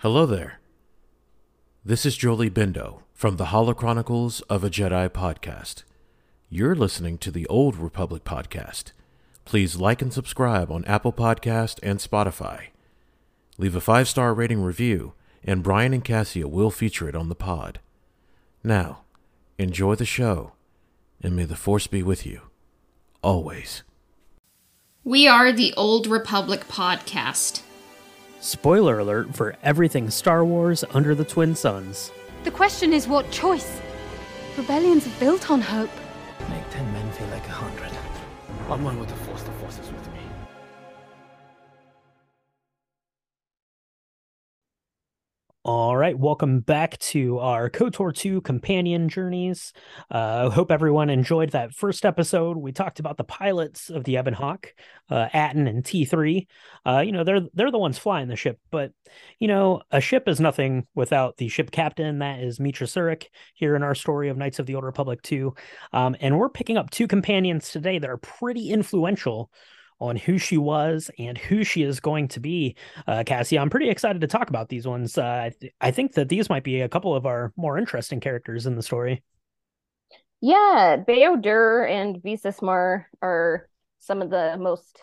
[0.00, 0.60] Hello there.
[1.82, 5.84] This is Jolee Bindo from the Holochronicles of a Jedi podcast.
[6.50, 8.92] You're listening to the Old Republic podcast.
[9.46, 12.66] Please like and subscribe on Apple Podcast and Spotify.
[13.56, 17.80] Leave a five-star rating review, and Brian and Cassia will feature it on the pod.
[18.62, 19.00] Now,
[19.58, 20.52] enjoy the show,
[21.22, 22.42] and may the Force be with you.
[23.22, 23.82] Always.
[25.04, 27.62] We are the Old Republic podcast.
[28.46, 32.12] Spoiler alert for everything Star Wars under the Twin Suns.
[32.44, 33.80] The question is what choice?
[34.56, 35.90] Rebellions are built on hope.
[36.48, 37.90] Make ten men feel like a hundred.
[38.70, 39.50] I'm one with the force, the
[45.66, 49.72] All right, welcome back to our KOTOR 2 companion journeys.
[50.08, 52.56] Uh, hope everyone enjoyed that first episode.
[52.56, 54.72] We talked about the pilots of the Ebon Hawk,
[55.10, 56.46] uh, Atton and T3.
[56.86, 58.92] Uh, you know, they're they're the ones flying the ship, but
[59.40, 62.20] you know, a ship is nothing without the ship captain.
[62.20, 65.52] That is Meetra Surik here in our story of Knights of the Old Republic 2.
[65.92, 69.50] Um, and we're picking up two companions today that are pretty influential
[69.98, 72.76] on who she was and who she is going to be.
[73.06, 75.16] Uh, Cassie, I'm pretty excited to talk about these ones.
[75.16, 78.20] Uh, I, th- I think that these might be a couple of our more interesting
[78.20, 79.22] characters in the story.
[80.40, 85.00] Yeah, Bao-Dur and Visas Marr are some of the most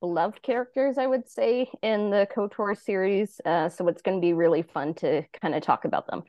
[0.00, 3.40] beloved characters, I would say, in the KOTOR series.
[3.44, 6.22] Uh, so it's going to be really fun to kind of talk about them.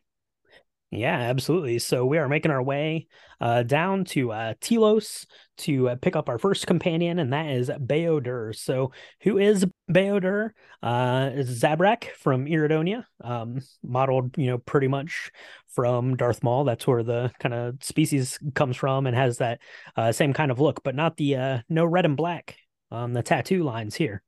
[0.91, 1.79] Yeah, absolutely.
[1.79, 3.07] So we are making our way
[3.41, 5.25] uh, down to uh, Telos
[5.57, 8.53] to uh, pick up our first companion, and that is Bao-Dur.
[8.53, 8.91] So
[9.21, 10.53] who is Bao-Dur?
[10.81, 15.31] Uh, Zabrak from Iridonia, um, modeled, you know, pretty much
[15.67, 16.63] from Darth Maul.
[16.63, 19.59] That's where the kind of species comes from, and has that
[19.97, 22.55] uh, same kind of look, but not the uh, no red and black,
[22.91, 24.21] um, the tattoo lines here.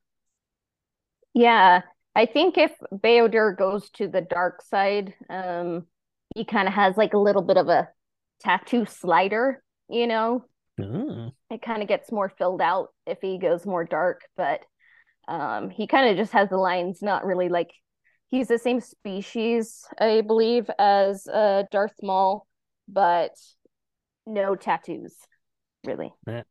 [1.34, 1.84] Yeah,
[2.16, 5.86] I think if Bao-Dur goes to the dark side, um,
[6.38, 7.90] he kind of has like a little bit of a
[8.42, 10.46] tattoo slider, you know.
[10.80, 11.32] Oh.
[11.50, 14.62] It kind of gets more filled out if he goes more dark, but
[15.28, 17.72] um, he kind of just has the lines, not really like
[18.30, 22.46] he's the same species, I believe, as uh, Darth Maul,
[22.88, 23.32] but
[24.28, 25.16] no tattoos,
[25.86, 26.14] really.
[26.28, 26.44] Yeah.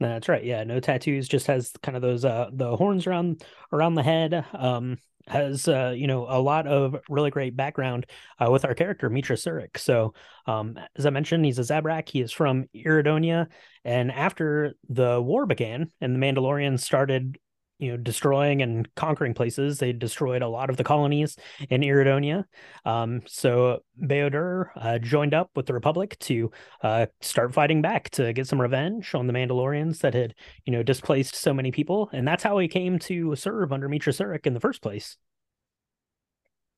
[0.00, 0.44] That's right.
[0.44, 1.28] Yeah, no tattoos.
[1.28, 4.44] Just has kind of those uh the horns around around the head.
[4.52, 4.98] Um,
[5.28, 8.06] has uh, you know a lot of really great background
[8.38, 9.78] uh, with our character Meetra Surik.
[9.78, 10.14] So
[10.46, 12.08] um, as I mentioned, he's a Zabrak.
[12.08, 13.46] He is from Iridonia,
[13.84, 17.38] and after the war began and the Mandalorians started
[17.78, 19.78] you know destroying and conquering places.
[19.78, 21.36] They destroyed a lot of the colonies
[21.70, 22.44] in Iridonia.
[22.84, 26.50] um, so Bao-Dur uh, joined up with the republic to
[26.82, 30.34] uh, start fighting back to get some revenge on the mandalorians that had
[30.64, 32.10] you know displaced so many people.
[32.12, 35.16] And that's how he came to serve under Meetra Surik in the first place.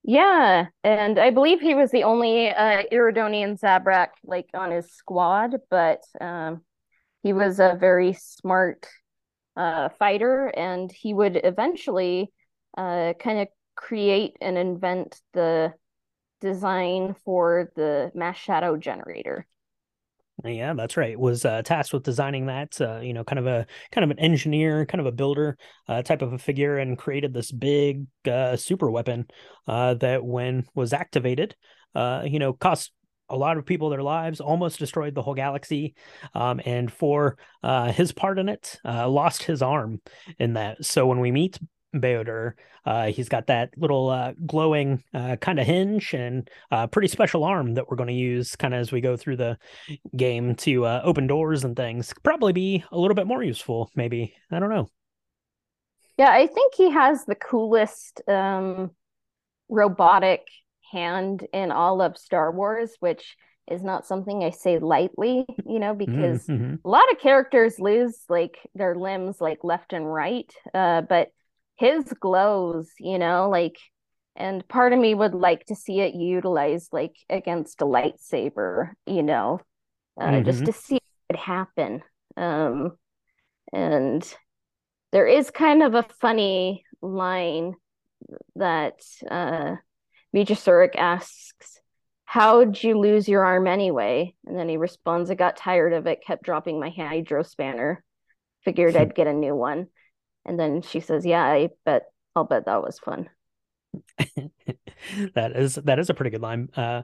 [0.03, 5.57] Yeah, and I believe he was the only uh, Iridonian Zabrak like on his squad,
[5.69, 6.63] but um,
[7.23, 8.87] he was a very smart
[9.57, 12.33] uh, fighter, and he would eventually
[12.77, 15.73] uh, kind of create and invent the
[16.41, 19.47] design for the mass shadow generator.
[20.43, 21.19] Yeah, that's right.
[21.19, 24.19] Was uh, tasked with designing that, uh, you know, kind of a kind of an
[24.19, 28.57] engineer, kind of a builder uh, type of a figure, and created this big uh,
[28.57, 29.27] super weapon
[29.69, 31.55] uh, that, when was activated,
[31.95, 32.93] uh, you know, cost
[33.31, 35.95] a lot of people their lives, almost destroyed the whole galaxy,
[36.35, 40.01] um, and for uh, his part in it, uh, lost his arm
[40.39, 40.85] in that.
[40.85, 41.59] So when we meet
[41.95, 47.09] Bao-Dur, uh, he's got that little uh, glowing uh, kind of hinge and uh, pretty
[47.09, 49.59] special arm that we're going to use kind of as we go through the
[50.17, 52.13] game to open doors and things.
[52.23, 54.35] Probably be a little bit more useful, maybe.
[54.51, 54.89] I don't know.
[56.17, 58.91] Yeah, I think he has the coolest um,
[59.69, 60.47] robotic
[60.91, 63.37] hand in all of Star Wars, which
[63.71, 66.81] is not something I say lightly, you know, because Mhm.
[66.85, 70.53] a lot of characters lose like their limbs like left and right.
[70.75, 71.29] Uh, but
[71.77, 73.77] his glows, you know, like
[74.37, 79.23] and part of me would like to see it utilized like against a lightsaber, you
[79.23, 79.61] know,
[80.21, 80.67] uh, just Mhm.
[80.67, 81.01] to see
[81.31, 82.03] it happen.
[82.37, 82.93] Um,
[83.73, 84.25] and
[85.13, 87.75] there is kind of a funny line
[88.57, 89.01] that
[89.31, 89.77] uh
[90.35, 91.81] Meetra Surik asks,
[92.25, 94.35] How'd you lose your arm anyway?
[94.47, 98.05] And then he responds, I got tired of it, kept dropping my hydro spanner,
[98.65, 99.03] figured hmm.
[99.03, 99.89] I'd get a new one.
[100.45, 102.05] And then she says, Yeah, I bet
[102.37, 103.29] I'll bet that was fun.
[105.35, 106.69] that is that is a pretty good line.
[106.77, 107.03] Uh,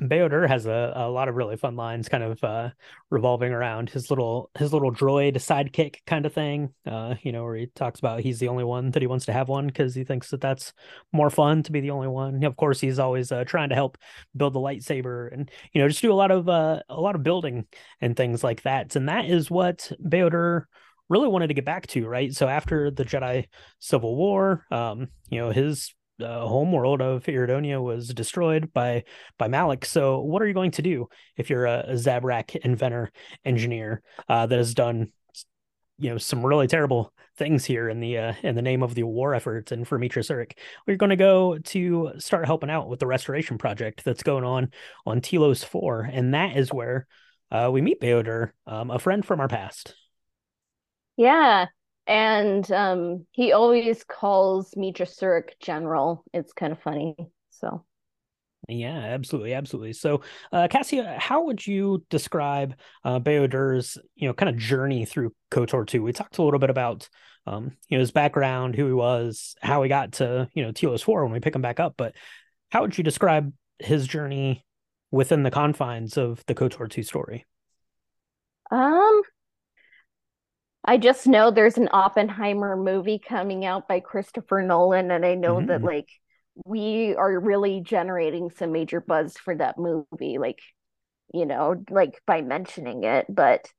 [0.00, 2.70] Bao-Dur has a, a lot of really fun lines, kind of uh,
[3.10, 6.72] revolving around his little his little droid sidekick kind of thing.
[6.86, 9.32] Uh, you know, where he talks about he's the only one that he wants to
[9.32, 10.72] have one because he thinks that that's
[11.12, 12.42] more fun to be the only one.
[12.44, 13.96] Of course, he's always uh, trying to help
[14.36, 17.22] build the lightsaber and you know just do a lot of uh, a lot of
[17.22, 17.66] building
[18.00, 18.96] and things like that.
[18.96, 20.66] And that is what Bao-Dur
[21.08, 22.32] really wanted to get back to, right?
[22.32, 23.46] So after the Jedi
[23.78, 29.04] Civil War, um, you know, his uh, homeworld of Iridonia was destroyed by
[29.38, 29.84] by Malak.
[29.84, 33.10] So, what are you going to do if you're a, a Zabrak inventor
[33.44, 35.12] engineer uh, that has done,
[35.98, 39.02] you know, some really terrible things here in the uh, in the name of the
[39.04, 40.52] war effort and for Meetra Surik?
[40.86, 44.70] We're going to go to start helping out with the restoration project that's going on
[45.06, 47.06] on Telos Four, and that is where
[47.50, 49.94] uh, we meet Bao-Dur, um, a friend from our past.
[51.16, 51.66] Yeah,
[52.06, 56.24] and um, he always calls Meetra Surik General.
[56.32, 57.14] It's kind of funny.
[57.50, 57.84] So,
[58.68, 59.92] yeah, absolutely, absolutely.
[59.92, 60.22] So,
[60.52, 65.86] uh, Cassia, how would you describe uh, Bao-Dur's, you know, kind of journey through KOTOR
[65.86, 66.02] 2?
[66.02, 67.08] We talked a little bit about,
[67.46, 71.02] um, you know, his background, who he was, how he got to, you know, Telos
[71.02, 71.94] 4 when we pick him back up.
[71.96, 72.14] But
[72.70, 74.64] how would you describe his journey
[75.10, 77.44] within the confines of the KOTOR 2 story?
[78.70, 79.22] Um,
[80.84, 85.56] I just know there's an Oppenheimer movie coming out by Christopher Nolan, and I know
[85.56, 85.68] mm-hmm.
[85.68, 86.08] that like
[86.64, 90.60] we are really generating some major buzz for that movie, like
[91.32, 93.26] you know, like by mentioning it.
[93.28, 93.70] But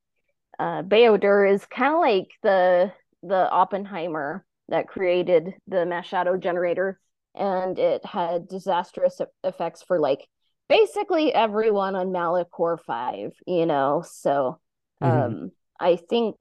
[0.59, 6.99] uh Bao-Dur is kind of like the the Oppenheimer that created the mass shadow generator,
[7.35, 10.25] and it had disastrous effects for like
[10.69, 14.03] basically everyone on Malachor Five, you know.
[14.09, 14.59] So
[15.01, 15.33] mm-hmm.
[15.33, 16.37] um I think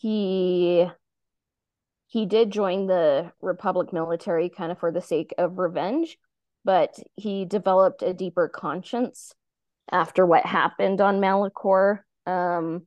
[0.00, 0.86] he
[2.06, 6.18] he did join the Republic military kind of for the sake of revenge,
[6.64, 9.34] but he developed a deeper conscience
[9.90, 12.00] after what happened on Malachor.
[12.26, 12.86] Um,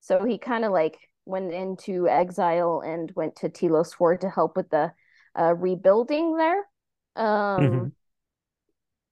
[0.00, 4.56] so he kind of like went into exile and went to Telos 4 to help
[4.56, 4.92] with the
[5.38, 6.58] uh, rebuilding there.
[7.14, 7.88] Um, mm-hmm.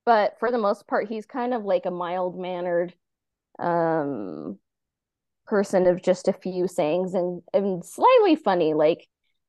[0.07, 2.95] But for the most part, he's kind of like a mild mannered,
[3.59, 4.59] um,
[5.51, 9.09] person of just a few sayings and and slightly funny like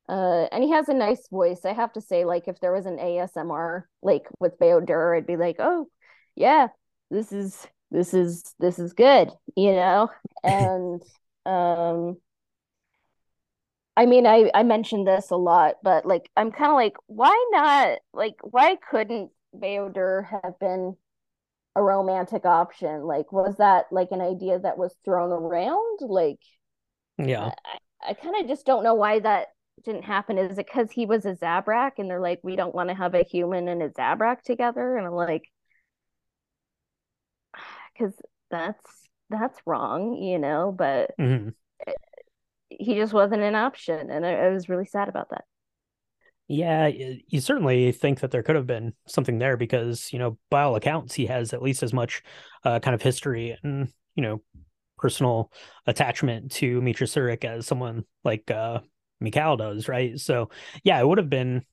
[0.10, 2.88] uh and he has a nice voice i have to say like if there was
[2.88, 5.88] an asmr like with Bao-Dur i'd be like oh
[6.36, 6.70] yeah
[7.12, 10.10] this is this is this is good you know
[10.44, 11.04] and
[11.46, 12.18] um
[13.98, 17.36] I mean, I I mentioned this a lot, but like I'm kind of like, why
[17.52, 18.00] not?
[18.14, 20.96] Like, why couldn't Bao-Dur have been
[21.76, 23.04] a romantic option?
[23.04, 26.00] Like was that like an idea that was thrown around?
[26.02, 26.40] Like
[27.18, 27.52] yeah.
[27.66, 29.48] I, I kind of just don't know why that
[29.84, 30.38] didn't happen.
[30.38, 33.16] Is it because he was a zabrak and they're like we don't want to have
[33.16, 34.98] a human and a zabrak together?
[34.98, 35.44] And i'm like
[37.94, 38.14] because
[38.50, 41.50] that's that's wrong you know but mm-hmm.
[42.70, 44.10] he just wasn't an option.
[44.10, 45.46] And I, I was really sad about that
[46.52, 50.64] yeah, you certainly think that there could have been something there because, you know, by
[50.64, 52.24] all accounts, he has at least as much
[52.66, 54.42] uh, kind of history and, you know,
[54.98, 55.50] personal
[55.88, 58.80] attachment to Meetra Surik as someone like uh,
[59.22, 60.20] Mikhail does, right?
[60.20, 60.50] So,
[60.84, 61.64] yeah, it would have been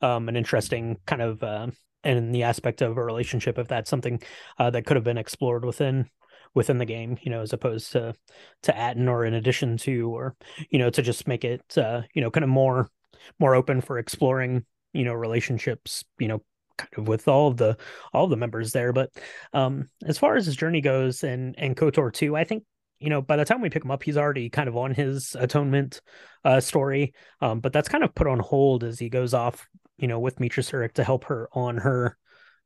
[0.00, 1.66] um, an interesting kind of, uh,
[2.04, 4.22] in the aspect of a relationship, if that's something
[4.56, 6.08] uh, that could have been explored within
[6.54, 8.14] within the game, you know, as opposed to
[8.62, 10.36] to add or in addition to, or
[10.70, 12.90] you know, to just make it, uh, you know, kind of more
[13.38, 16.42] more open for exploring you know relationships you know
[16.76, 17.76] kind of with all of the
[18.12, 18.92] all of the members there.
[18.92, 19.10] But
[19.52, 22.64] um as far as his journey goes and and kotor 2 i think
[22.98, 25.36] you know by the time we pick him up he's already kind of on his
[25.38, 26.00] atonement
[26.44, 27.14] uh story.
[27.40, 29.66] Um but that's kind of put on hold as he goes off
[29.98, 32.16] you know with Meetra Surik to help her on her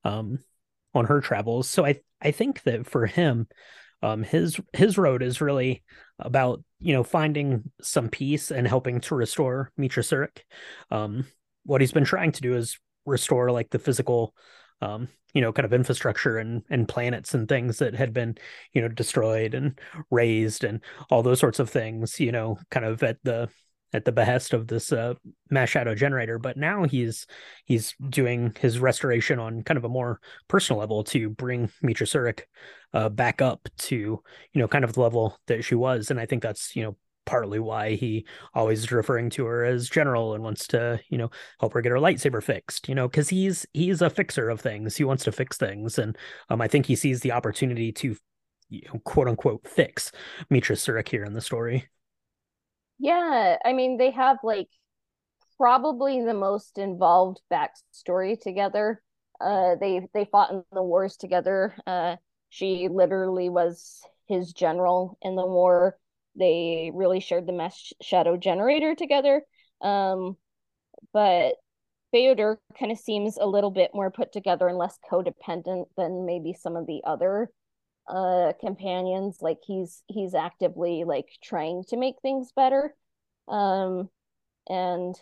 [0.04, 0.38] um
[0.94, 1.68] on her travels.
[1.68, 3.46] So i i think that for him
[4.02, 5.82] um his his road is really
[6.18, 10.42] about you know finding some peace and helping to restore Meetra Surik.
[10.90, 11.26] Um,
[11.64, 14.34] what he's been trying to do is restore like the physical
[14.82, 18.36] um, you know, kind of infrastructure and and planets and things that had been,
[18.72, 19.78] you know, destroyed and
[20.10, 23.48] razed and all those sorts of things, you know, kind of at the
[23.92, 25.14] at the behest of this uh,
[25.50, 27.26] mass shadow generator but now he's
[27.64, 32.42] he's doing his restoration on kind of a more personal level to bring Meetra Surik
[32.92, 36.10] uh, back up to you know kind of the level that she was.
[36.10, 38.24] And i think that's you know partly why he
[38.54, 41.28] always is referring to her as general and wants to you know
[41.60, 44.96] help her get her lightsaber fixed you know because he's he's a fixer of things.
[44.96, 45.98] He wants to fix things.
[45.98, 46.16] And
[46.50, 48.16] um, i think he sees the opportunity to
[48.68, 50.12] you know, quote unquote fix
[50.50, 51.88] Meetra Surik here in the story
[52.98, 54.68] yeah, I mean they have like
[55.58, 59.02] probably the most involved backstory together.
[59.40, 61.76] Uh, they they fought in the wars together.
[61.86, 62.16] Uh,
[62.50, 65.98] she literally was his general in the war.
[66.36, 69.42] They really shared the mass shadow generator together.
[69.80, 70.36] Um,
[71.12, 71.54] but
[72.14, 76.52] Bao-Dur kind of seems a little bit more put together and less codependent than maybe
[76.54, 77.50] some of the other
[78.08, 82.94] uh companions like he's he's actively like trying to make things better
[83.48, 84.08] um
[84.68, 85.16] and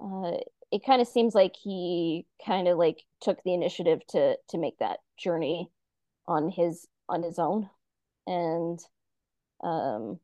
[0.00, 0.32] uh
[0.70, 4.78] it kind of seems like he kind of like took the initiative to to make
[4.78, 5.70] that journey
[6.26, 7.68] on his on his own
[8.26, 8.80] and
[9.62, 10.18] um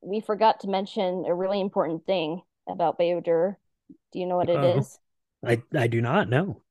[0.00, 3.58] we forgot to mention a really important thing about Bao-Dur.
[4.12, 4.78] Do you know what it Uh-oh.
[4.78, 4.98] is?
[5.44, 6.62] I I do not know.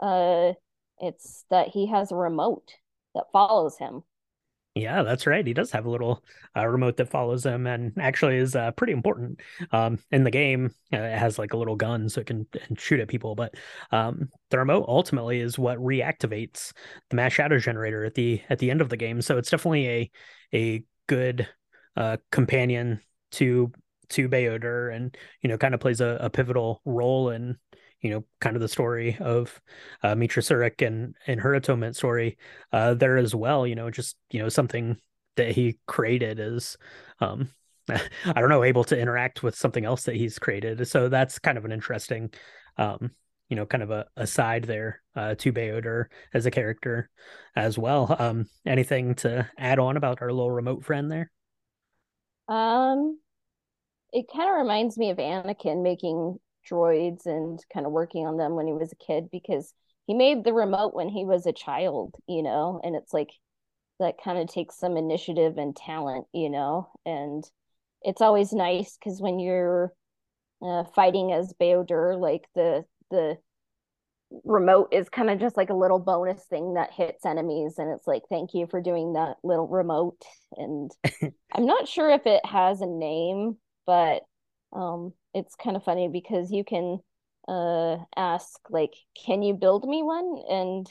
[0.00, 0.52] Uh
[0.98, 2.76] it's that he has a remote
[3.16, 4.02] that follows him.
[4.76, 5.46] Yeah, that's right.
[5.46, 6.22] He does have a little
[6.54, 9.40] uh, remote that follows him, and actually is uh, pretty important
[9.72, 10.66] um, in the game.
[10.92, 12.46] Uh, it has like a little gun, so it can
[12.76, 13.34] shoot at people.
[13.34, 13.54] But
[13.90, 16.74] um, the remote ultimately is what reactivates
[17.08, 19.22] the mass shadow generator at the at the end of the game.
[19.22, 20.10] So it's definitely a
[20.52, 21.48] a good
[21.96, 23.00] uh, companion
[23.32, 23.72] to
[24.10, 27.56] to Bao-Dur, and you know, kind of plays a, a pivotal role in
[28.00, 29.60] you know, kind of the story of
[30.02, 32.38] uh, Meetra Surik and and her atonement story
[32.72, 33.66] uh, there as well.
[33.66, 34.96] You know, just you know something
[35.36, 36.76] that he created is,
[37.20, 37.50] um,
[37.90, 38.00] I
[38.40, 40.86] don't know, able to interact with something else that he's created.
[40.88, 42.30] So that's kind of an interesting,
[42.78, 43.10] um,
[43.48, 47.10] you know, kind of a aside there uh, to Bao-Dur as a character
[47.54, 48.14] as well.
[48.18, 51.30] Um, anything to add on about our little remote friend there?
[52.48, 53.18] Um,
[54.12, 56.38] it kind of reminds me of Anakin making
[56.70, 59.72] droids and kind of working on them when he was a kid because
[60.06, 63.30] he made the remote when he was a child, you know, and it's like
[63.98, 67.44] that kind of takes some initiative and talent, you know, and
[68.02, 69.92] it's always nice because when you're
[70.62, 73.36] uh, fighting as Bao-Dur, like the the
[74.44, 78.08] remote is kind of just like a little bonus thing that hits enemies and it's
[78.08, 80.20] like thank you for doing that little remote.
[80.56, 80.90] And
[81.52, 83.56] i'm not sure if it has a name
[83.86, 84.22] but
[84.72, 86.98] um it's kind of funny because you can
[87.48, 90.42] uh ask like can you build me one?
[90.48, 90.86] And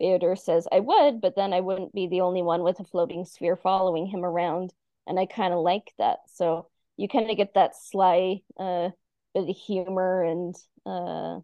[0.00, 3.24] Bao-Dur says I would but then I wouldn't be the only one with a floating
[3.24, 4.72] sphere following him around.
[5.06, 6.18] And I kind of like that.
[6.34, 8.90] So you kind of get that sly uh
[9.34, 10.54] bit of humor and
[10.86, 11.40] uh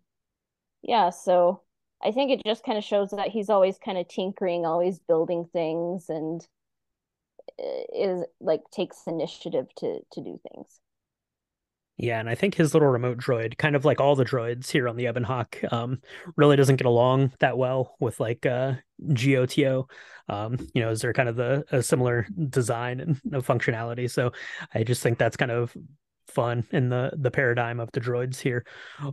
[0.83, 1.63] yeah, so
[2.03, 5.49] I think it just kind of shows that he's always kind of tinkering, always building
[5.53, 6.47] things, and
[7.59, 10.81] is like takes initiative to to do things.
[11.99, 14.89] Yeah, and I think his little remote droid, kind of like all the droids here
[14.89, 16.01] on the Ebon Hawk, um,
[16.37, 18.75] really doesn't get along that well with like uh
[19.13, 19.89] GOTO.
[20.29, 24.11] Um, you know, is there kind of the a similar design and functionality?
[24.11, 24.33] So
[24.75, 25.77] I just think that's kind of
[26.29, 28.65] fun in the the paradigm of the droids here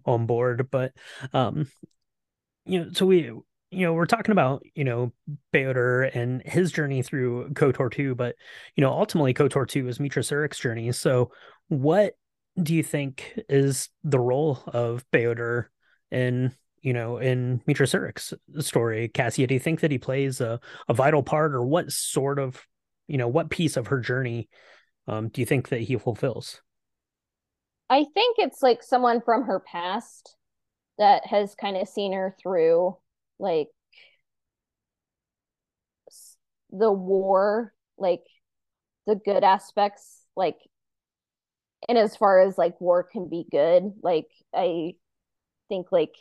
[0.06, 0.70] on board.
[0.72, 0.94] But
[1.34, 1.68] um,
[2.66, 3.32] you know, so we
[3.72, 5.12] you know we're talking about you know
[5.54, 8.36] Bao-Dur and his journey through Kotor 2, but
[8.76, 10.92] you know ultimately Kotor 2 is Meetra Surik's journey.
[10.92, 11.32] So
[11.68, 12.14] what
[12.62, 15.70] do you think is the role of Bao-Dur
[16.12, 19.08] in you know in Meetra Surik's story?
[19.08, 22.66] Cassia, do you think that he plays a, a vital part, or what sort of
[23.08, 24.50] you know what piece of her journey
[25.08, 26.62] um, do you think that he fulfills?
[27.90, 30.36] I think it's like someone from her past
[31.00, 32.96] that has kind of seen her through
[33.40, 33.70] like
[36.72, 38.24] the war, like
[39.08, 40.58] the good aspects, like
[41.88, 44.94] and as far as like war can be good, like I
[45.70, 46.14] think like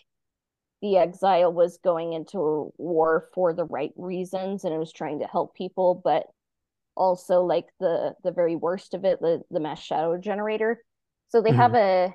[0.81, 5.27] the exile was going into war for the right reasons and it was trying to
[5.27, 6.27] help people, but
[6.97, 10.83] also like the the very worst of it, the the mass shadow generator
[11.29, 11.59] so they mm-hmm.
[11.59, 12.15] have a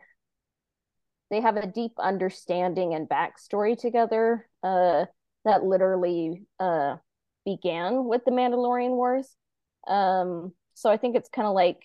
[1.30, 5.06] they have a deep understanding and backstory together uh,
[5.46, 6.98] that literally uh,
[7.46, 9.36] began with the Mandalorian Wars.
[9.88, 11.84] Um, so I think it's kind of like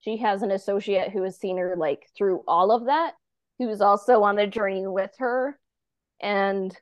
[0.00, 3.14] she has an associate who has seen her like through all of that,
[3.58, 5.58] who's also on the journey with her,
[6.20, 6.76] and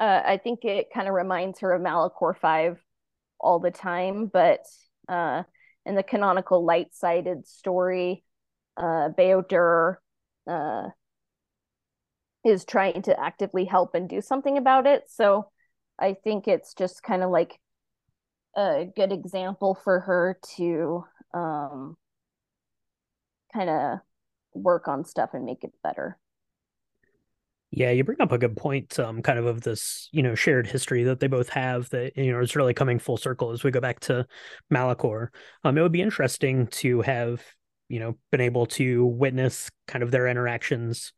[0.00, 2.78] uh, I think it kind of reminds her of Malachor Five
[3.40, 4.60] all the time, but
[5.08, 5.42] uh,
[5.84, 8.24] in the canonical light sided story,
[8.76, 10.00] uh, Bao-Dur
[10.48, 10.88] uh,
[12.44, 15.04] is trying to actively help and do something about it.
[15.08, 15.50] So
[15.98, 17.58] I think it's just kind of like
[18.56, 21.96] a good example for her to um,
[23.52, 23.98] kind of
[24.54, 26.18] work on stuff and make it better.
[27.70, 30.66] Yeah, you bring up a good point, um, kind of of this, you know, shared
[30.66, 33.70] history that they both have that, you know, is really coming full circle as we
[33.70, 34.26] go back to
[34.72, 35.28] Malachor.
[35.64, 37.42] Um, it would be interesting to have,
[37.88, 41.12] you know been able to witness kind of their interactions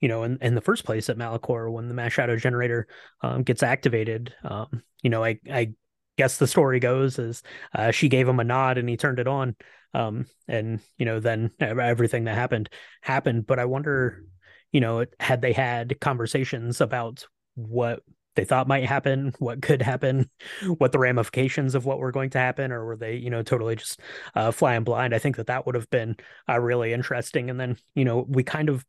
[0.00, 2.86] you know in, in the first place at malachor when the mass shadow generator
[3.22, 4.34] um, gets activated.
[4.44, 5.72] Um, you know i i
[6.16, 7.42] guess the story goes is
[7.74, 9.56] uh, she gave him a nod and he turned it on.
[9.94, 12.68] Um, and you know then everything that happened
[13.02, 13.46] happened.
[13.46, 14.24] But i wonder
[14.72, 18.02] you know had they had conversations about what
[18.34, 20.30] they thought might happen, what could happen,
[20.78, 23.76] what the ramifications of what were going to happen, or were they, you know, totally
[23.76, 24.00] just
[24.34, 25.14] uh, flying blind?
[25.14, 26.16] I think that that would have been
[26.48, 27.50] uh, really interesting.
[27.50, 28.84] And then, you know, we kind of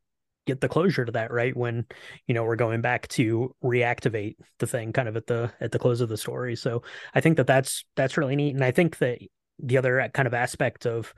[0.46, 1.84] get the closure to that right when
[2.28, 5.80] you know we're going back to reactivate the thing kind of at the at the
[5.80, 6.84] close of the story so
[7.16, 9.18] i think that that's that's really neat and i think that
[9.58, 11.16] the other kind of aspect of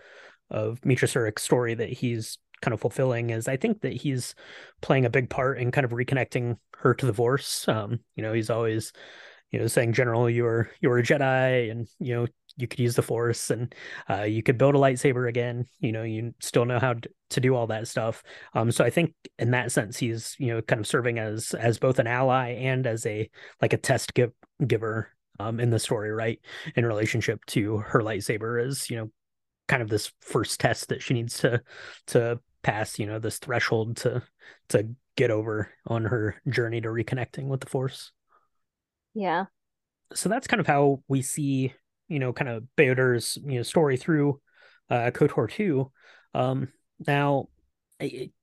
[0.49, 4.35] of Meetra Surik's story that he's kind of fulfilling is I think that he's
[4.81, 7.67] playing a big part in kind of reconnecting her to the Force.
[7.67, 8.93] Um, you know, he's always,
[9.51, 13.01] you know, saying, General, you're you're a Jedi, and you know you could use the
[13.01, 13.73] Force, and
[14.09, 15.65] uh, you could build a lightsaber again.
[15.79, 16.95] You know, you still know how
[17.29, 18.23] to do all that stuff.
[18.53, 21.77] Um, so I think in that sense, he's you know kind of serving as as
[21.77, 23.29] both an ally and as a
[23.61, 24.31] like a test give,
[24.65, 26.39] giver um, in the story, right?
[26.75, 29.11] In relationship to her lightsaber, as you know,
[29.67, 31.61] kind of this first test that she needs to
[32.07, 34.21] to pass you know this threshold to
[34.69, 38.11] to get over on her journey to reconnecting with the force.
[39.13, 39.45] Yeah.
[40.13, 41.73] So that's kind of how we see
[42.07, 44.39] you know kind of Bao-Dur's you know story through
[44.89, 45.91] uh kotor 2
[46.33, 46.69] um
[47.05, 47.49] now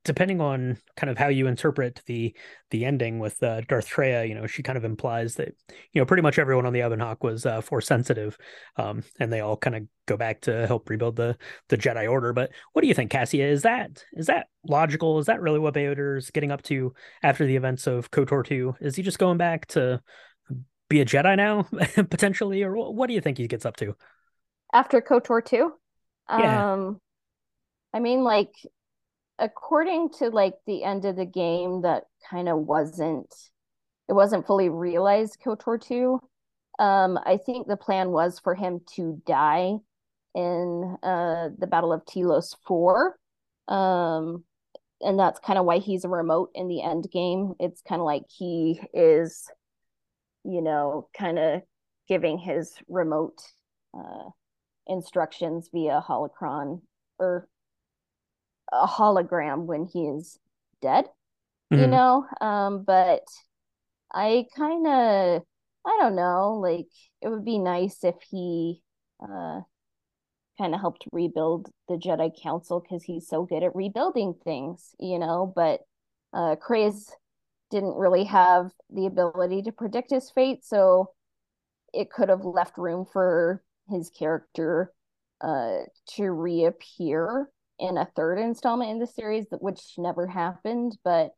[0.04, 2.34] depending on kind of how you interpret the
[2.70, 5.54] the ending with uh, Darth Traya, you know, she kind of implies that
[5.92, 8.36] you know pretty much everyone on the Ebon Hawk was uh, force sensitive,
[8.76, 11.36] um, and they all kind of go back to help rebuild the
[11.68, 12.32] the Jedi Order.
[12.32, 13.46] But what do you think, Cassia?
[13.46, 15.20] Is that is that logical?
[15.20, 16.92] Is that really what Bao-Dur's getting up to
[17.22, 18.74] after the events of Kotor two?
[18.80, 20.02] Is he just going back to
[20.88, 21.62] be a Jedi now,
[22.10, 23.94] potentially, or what do you think he gets up to
[24.72, 25.72] after Kotor two?
[26.28, 26.72] Yeah.
[26.72, 27.00] Um,
[27.92, 28.50] I mean, like
[29.38, 33.32] according to like the end of the game that kind of wasn't
[34.08, 36.20] it wasn't fully realized kotor 2
[36.78, 39.74] um i think the plan was for him to die
[40.34, 43.16] in uh the battle of telos 4
[43.68, 44.44] um
[45.04, 47.52] and that's kind of why he's a remote in the end game.
[47.60, 49.48] It's kind of like he is
[50.44, 51.62] you know kind of
[52.08, 53.40] giving his remote
[53.96, 54.30] uh
[54.86, 56.80] instructions via holocron
[57.18, 57.48] or
[58.72, 60.38] a hologram when he is
[60.80, 61.06] dead
[61.72, 61.82] mm-hmm.
[61.82, 62.26] you know?
[62.40, 63.22] Um but
[64.12, 65.42] i kind of
[65.86, 66.86] i don't know like
[67.20, 68.80] it would be nice if he
[69.20, 69.60] uh
[70.56, 75.18] kind of helped rebuild the jedi council because he's so good at rebuilding things you
[75.18, 75.52] know?
[75.54, 75.80] But
[76.32, 76.94] uh Kreia
[77.70, 81.10] didn't really have the ability to predict his fate so
[81.92, 84.92] it could have left room for his character
[85.40, 90.96] uh to reappear in a third installment in the series, which never happened.
[91.04, 91.30] But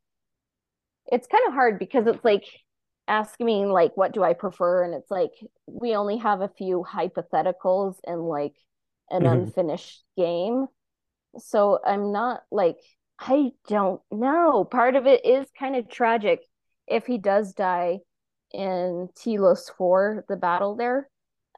[1.07, 2.45] it's kind of hard because it's like
[3.09, 5.33] asking me like what do I prefer, and it's like
[5.67, 8.55] we only have a few hypotheticals and like
[9.11, 9.41] an mm-hmm.
[9.41, 10.67] unfinished game.
[11.39, 12.79] So I'm not like
[13.19, 14.65] I don't know.
[14.65, 16.41] Part of it is kind of tragic
[16.87, 18.01] if he does die
[18.53, 21.09] in Telos 4, the battle there.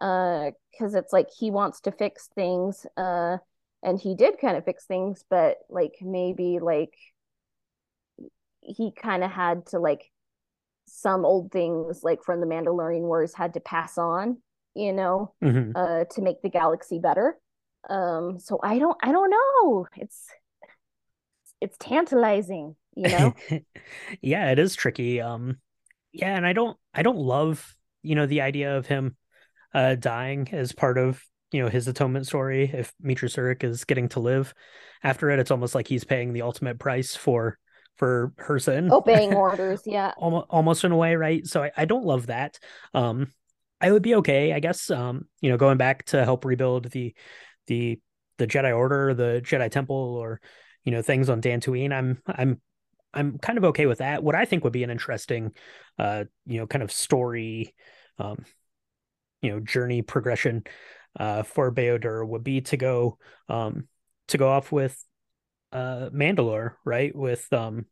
[0.01, 2.87] Uh, because it's like he wants to fix things.
[2.97, 3.39] Uh,
[3.83, 6.95] and he did kind of fix things but like maybe like
[8.61, 10.11] he kind of had to like
[10.87, 14.39] some old things like from the Mandalorian Wars had to pass on,
[14.75, 15.73] you know, mm-hmm.
[15.75, 17.39] uh, to make the galaxy better.
[17.89, 19.87] Um, so I don't, I don't know.
[19.97, 20.27] It's,
[21.61, 23.35] it's tantalizing, you know.
[24.23, 25.21] yeah, it is tricky.
[25.21, 25.59] Um,
[26.13, 29.17] yeah, and I don't, I don't love, you know, the idea of him,
[29.75, 34.09] uh, dying as part of you know his atonement story if Meetra Surik is getting
[34.11, 34.55] to live.
[35.03, 37.59] After it it's almost like he's paying the ultimate price for
[37.97, 38.93] for her sin.
[38.93, 40.13] Obeying orders yeah.
[40.17, 41.47] Almost, almost in a way right?
[41.47, 42.59] So I, I don't love that.
[42.95, 43.33] Um
[43.81, 47.15] I would be okay I guess um you know going back to help rebuild the
[47.67, 48.01] the
[48.39, 50.41] the Jedi Order the Jedi Temple or
[50.85, 51.93] you know things on Dantooine.
[51.93, 52.61] I'm I'm
[53.15, 54.23] I'm kind of okay with that.
[54.23, 55.53] What I think would be an interesting
[55.99, 57.75] uh you know kind of story
[58.19, 58.45] um
[59.43, 60.65] you know journey progression
[61.19, 63.19] uh, for Bao-Dur would be to go
[63.49, 63.89] um,
[64.29, 65.03] to go off with
[65.73, 67.15] uh, Mandalore, right?
[67.15, 67.87] With um,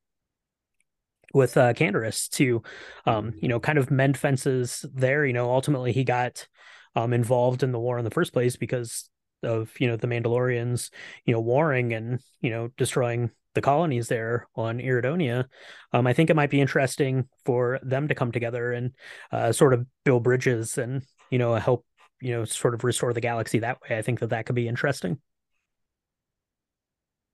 [1.34, 2.62] with uh, Canderous to
[3.04, 5.24] um, you know kind of mend fences there.
[5.24, 6.46] You know, ultimately he got
[6.94, 9.08] um, involved in the war in the first place because
[9.42, 10.90] of you know the Mandalorians,
[11.24, 15.46] you know, warring and you know destroying the colonies there on Iridonia.
[15.92, 18.92] Um, I think it might be interesting for them to come together and
[19.32, 21.84] uh, sort of build bridges and you know help
[22.20, 24.68] you know sort of restore the galaxy that way i think that that could be
[24.68, 25.18] interesting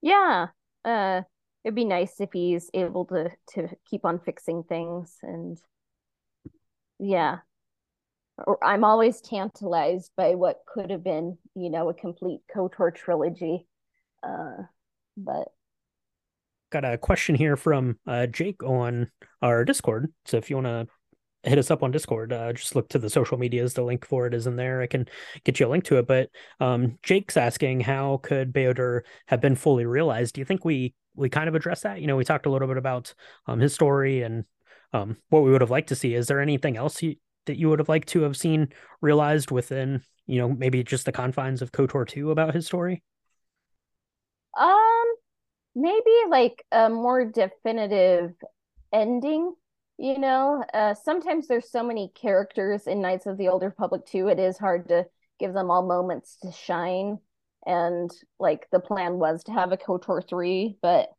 [0.02, 0.48] yeah,
[0.84, 1.22] uh,
[1.64, 5.58] it'd be nice if he's able to to keep on fixing things and
[6.98, 7.38] yeah.
[8.62, 13.66] I'm always tantalized by what could have been, you know, a complete KOTOR trilogy.
[14.22, 14.62] Uh,
[15.16, 15.48] but
[16.70, 19.10] got a question here from uh, Jake on
[19.42, 20.12] our Discord.
[20.24, 20.86] So if you want to
[21.44, 22.32] hit us up on Discord.
[22.32, 23.74] Uh, just look to the social medias.
[23.74, 24.80] The link for it is in there.
[24.80, 25.08] I can
[25.44, 26.06] get you a link to it.
[26.06, 30.34] But um, Jake's asking, how could Bao-Dur have been fully realized?
[30.34, 32.00] Do you think we we kind of addressed that?
[32.00, 33.12] You know, we talked a little bit about
[33.46, 34.44] um, his story and
[34.92, 36.14] um, what we would have liked to see.
[36.14, 38.68] Is there anything else you, that you would have liked to have seen
[39.00, 43.02] realized within, you know, maybe just the confines of KOTOR 2 about his story?
[44.58, 45.14] Um,
[45.74, 48.32] maybe like a more definitive
[48.92, 49.54] ending
[50.02, 54.28] you know uh, sometimes there's so many characters in knights of the old republic too
[54.28, 55.06] it is hard to
[55.42, 57.18] give them all moments to shine.
[57.66, 61.10] And like the plan was to have a kotor 3 but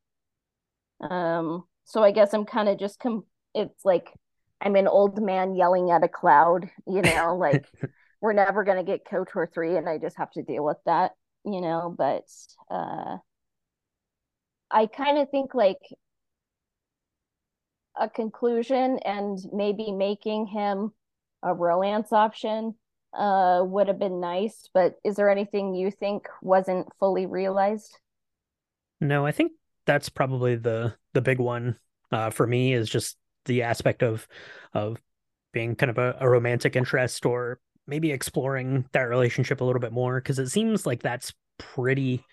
[1.00, 4.12] um so i guess i'm kind of just com- it's like
[4.60, 7.66] i'm an old man yelling at a cloud you know like
[8.22, 11.12] we're never going to get kotor 3 and i just have to deal with that
[11.46, 12.24] you know but
[12.70, 13.16] uh
[14.70, 15.80] i kind of think like
[18.00, 20.92] a conclusion and maybe making him
[21.44, 22.76] a romance option
[23.14, 24.70] uh, would have been nice.
[24.74, 27.98] But is there anything you think wasn't fully realized?
[29.00, 29.52] No, I think
[29.86, 31.78] that's probably the the big one
[32.12, 34.28] uh, for me is just the aspect of
[34.74, 34.98] of
[35.52, 39.92] being kind of a, a romantic interest or maybe exploring that relationship a little bit
[39.92, 42.24] more because it seems like that's pretty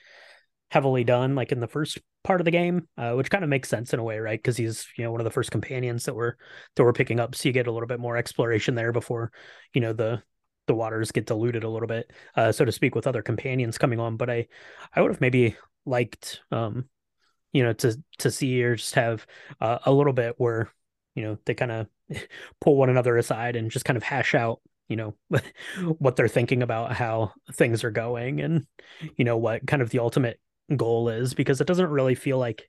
[0.70, 3.68] heavily done like in the first part of the game uh, which kind of makes
[3.68, 4.38] sense in a way right?
[4.38, 6.34] Because he's you know one of the first companions that we're
[6.76, 9.32] that we're picking up so you get a little bit more exploration there before
[9.74, 10.22] you know the
[10.66, 13.98] the waters get diluted a little bit uh, so to speak with other companions coming
[13.98, 14.16] on.
[14.16, 14.46] But i
[14.94, 15.56] i would have maybe
[15.86, 16.88] liked um
[17.52, 19.26] you know to to see or just have
[19.60, 20.70] uh, a little bit where
[21.14, 21.86] you know they kind of
[22.60, 25.14] pull one another aside and just kind of hash out you know
[25.98, 28.66] what they're thinking about how things are going and
[29.16, 30.38] you know what kind of the ultimate
[30.76, 32.68] goal is because it doesn't really feel like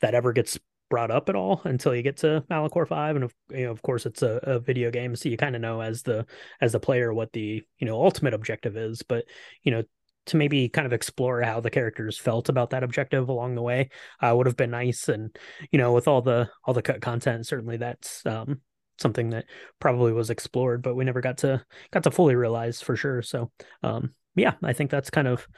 [0.00, 3.34] that ever gets brought up at all until you get to Malachor 5 and of,
[3.50, 6.02] you know, of course it's a, a video game so you kind of know as
[6.02, 6.26] the
[6.60, 9.02] as the player what the you know ultimate objective is.
[9.02, 9.24] But
[9.62, 9.82] you know
[10.26, 13.90] to maybe kind of explore how the characters felt about that objective along the way
[14.20, 15.08] uh, would have been nice.
[15.08, 15.36] And
[15.70, 18.60] you know with all the all the cut content certainly that's um
[18.98, 19.44] something that
[19.78, 23.22] probably was explored but we never got to got to fully realize for sure.
[23.22, 23.50] So
[23.82, 25.48] um yeah i think that's kind of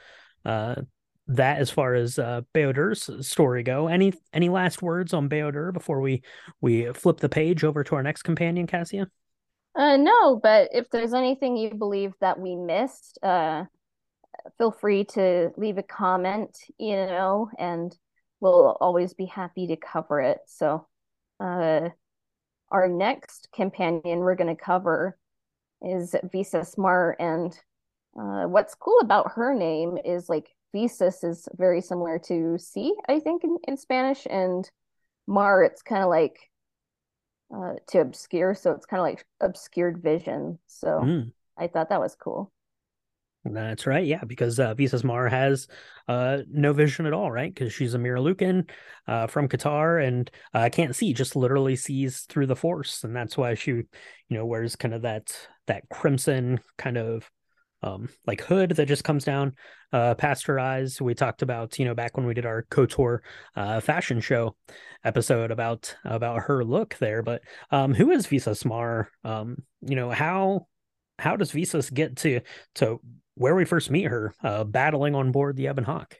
[0.45, 0.75] uh
[1.29, 3.87] that as far as uh, Bao-Dur's story go.
[3.87, 6.23] Any any last words on Bao-Dur before we
[6.59, 9.07] we flip the page over to our next companion, Cassia?
[9.75, 13.65] Uh, no, but if there's anything you believe that we missed, uh,
[14.57, 16.57] feel free to leave a comment.
[16.79, 17.95] You know, and
[18.39, 20.39] we'll always be happy to cover it.
[20.47, 20.87] So,
[21.39, 21.89] uh,
[22.71, 25.15] our next companion we're going to cover
[25.83, 27.53] is Visas Marr, and
[28.19, 33.19] uh, what's cool about her name is like Visas is very similar to C, I
[33.19, 34.69] think, in, in Spanish, and
[35.27, 36.37] Mar, it's kind of like
[37.53, 40.59] uh, to obscure, so it's kind of like obscured vision.
[40.67, 41.31] So mm.
[41.57, 42.51] I thought that was cool.
[43.45, 45.67] That's right, yeah, because uh, Visas Marr has
[46.07, 47.53] uh, no vision at all, right?
[47.53, 48.69] Because she's a Miralukan
[49.07, 53.37] uh, from Katarr and uh, can't see, just literally sees through the Force, and that's
[53.37, 53.87] why she, you
[54.29, 55.35] know, wears kind of that
[55.67, 57.29] that crimson kind of
[57.81, 59.53] um, like hood that just comes down
[59.93, 61.01] uh, past her eyes.
[61.01, 63.19] We talked about, you know, back when we did our KOTOR
[63.55, 64.55] uh, fashion show
[65.03, 67.23] episode about about her look there.
[67.23, 69.09] But um, who is Visas Marr?
[69.23, 70.67] Um, you know, how
[71.17, 72.41] how does Visas get to
[72.75, 72.99] to
[73.35, 76.15] where we first meet her, uh, battling on board the Ebon Hawk?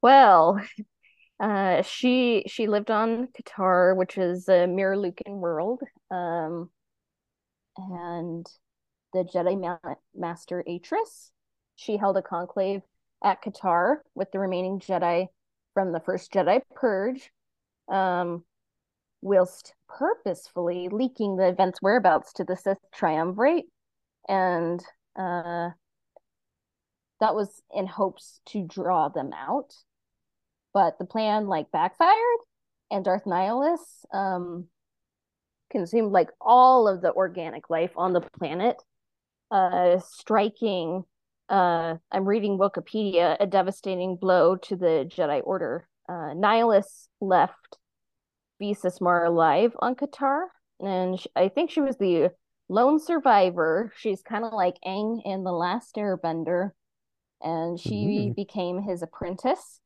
[0.00, 0.62] Well,
[1.40, 6.70] uh, she she lived on Katarr, which is a Miralukan world, um,
[7.76, 8.46] and
[9.12, 11.30] the Jedi Ma- Master Atris.
[11.76, 12.82] She held a conclave
[13.22, 15.28] at Katarr with the remaining Jedi
[15.74, 17.30] from the first Jedi Purge,
[17.88, 18.44] um,
[19.20, 23.66] whilst purposefully leaking the event's whereabouts to the Sith Triumvirate.
[24.28, 24.82] And
[25.16, 25.70] uh,
[27.20, 29.74] that was in hopes to draw them out.
[30.74, 32.38] But the plan like backfired,
[32.90, 33.80] and Darth Nihilus
[34.12, 34.66] um,
[35.70, 38.82] consumed like all of the organic life on the planet
[39.52, 41.04] uh, striking,
[41.50, 45.88] uh, I'm reading Wikipedia, a devastating blow to the Jedi Order.
[46.08, 47.78] Uh, Nihilus left
[48.58, 50.46] Visas Marr alive on Katarr,
[50.80, 52.30] and she, I think she was the
[52.68, 53.92] lone survivor.
[53.96, 56.72] She's kind of like Aang in The Last Airbender.
[57.42, 58.36] and she Mhm.
[58.36, 59.80] became his apprentice.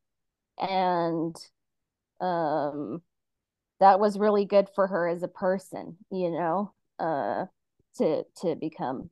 [0.58, 1.36] And
[2.20, 3.02] um
[3.80, 7.46] that was really good for her as a person, you know, uh
[7.96, 9.10] to to become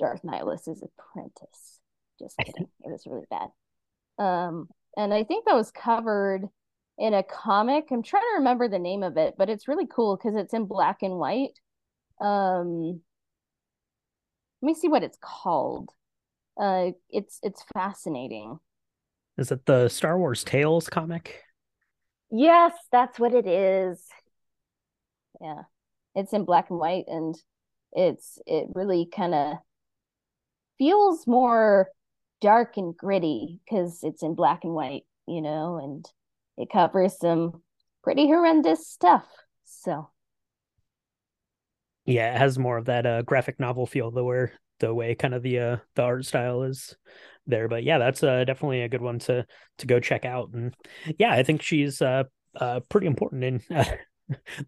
[0.00, 1.78] Darth Nihilus' apprentice.
[2.18, 2.66] Just kidding.
[2.80, 3.50] it was really bad.
[4.18, 6.48] Um and I think that was covered
[6.98, 7.86] in a comic.
[7.90, 10.64] I'm trying to remember the name of it, but it's really cool because it's in
[10.66, 11.58] black and white.
[12.20, 13.00] Um
[14.62, 15.90] let me see what it's called.
[16.60, 18.58] Uh it's it's fascinating.
[19.38, 21.42] Is it the Star Wars Tales comic?
[22.30, 24.04] Yes, that's what it is.
[25.40, 25.62] Yeah.
[26.14, 27.34] It's in black and white and
[27.92, 29.56] it's it really kind of
[30.80, 31.90] feels more
[32.40, 36.06] dark and gritty because it's in black and white, you know, and
[36.56, 37.62] it covers some
[38.02, 39.26] pretty horrendous stuff.
[39.66, 40.08] So,
[42.06, 45.34] Yeah, it has more of that uh, graphic novel feel, the where the way kind
[45.34, 46.96] of the uh, the art style is
[47.46, 47.68] there.
[47.68, 49.44] But yeah, that's uh, definitely a good one to
[49.78, 50.50] to go check out.
[50.54, 50.74] And
[51.18, 52.24] yeah, I think she's uh,
[52.58, 53.44] uh pretty important.
[53.44, 53.84] And uh,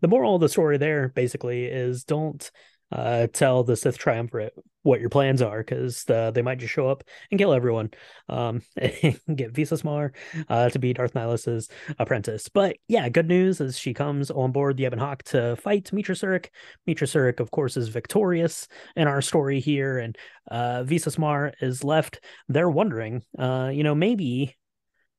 [0.02, 2.50] the moral of the story there basically is don't
[2.92, 6.88] uh tell the Sith Triumvirate what your plans are because the, they might just show
[6.88, 7.90] up and kill everyone.
[8.28, 8.62] Um,
[9.34, 10.12] get Visas Marr
[10.48, 12.48] uh, to be Darth Nihilus's apprentice.
[12.48, 16.16] But yeah, good news is she comes on board the Ebon Hawk to fight Meetra
[16.16, 16.48] Surik.
[16.88, 20.16] Meetra Surik, of course, is victorious in our story here, and
[20.50, 22.20] uh, Visas Marr is left.
[22.48, 24.56] They're wondering, uh, you know, maybe,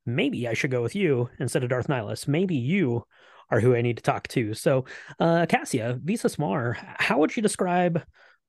[0.06, 2.28] maybe I should go with you instead of Darth Nihilus.
[2.28, 3.06] Maybe you
[3.54, 4.54] are who I need to talk to.
[4.54, 4.86] So,
[5.20, 8.04] uh, Cassia, Visas Marr, how would you describe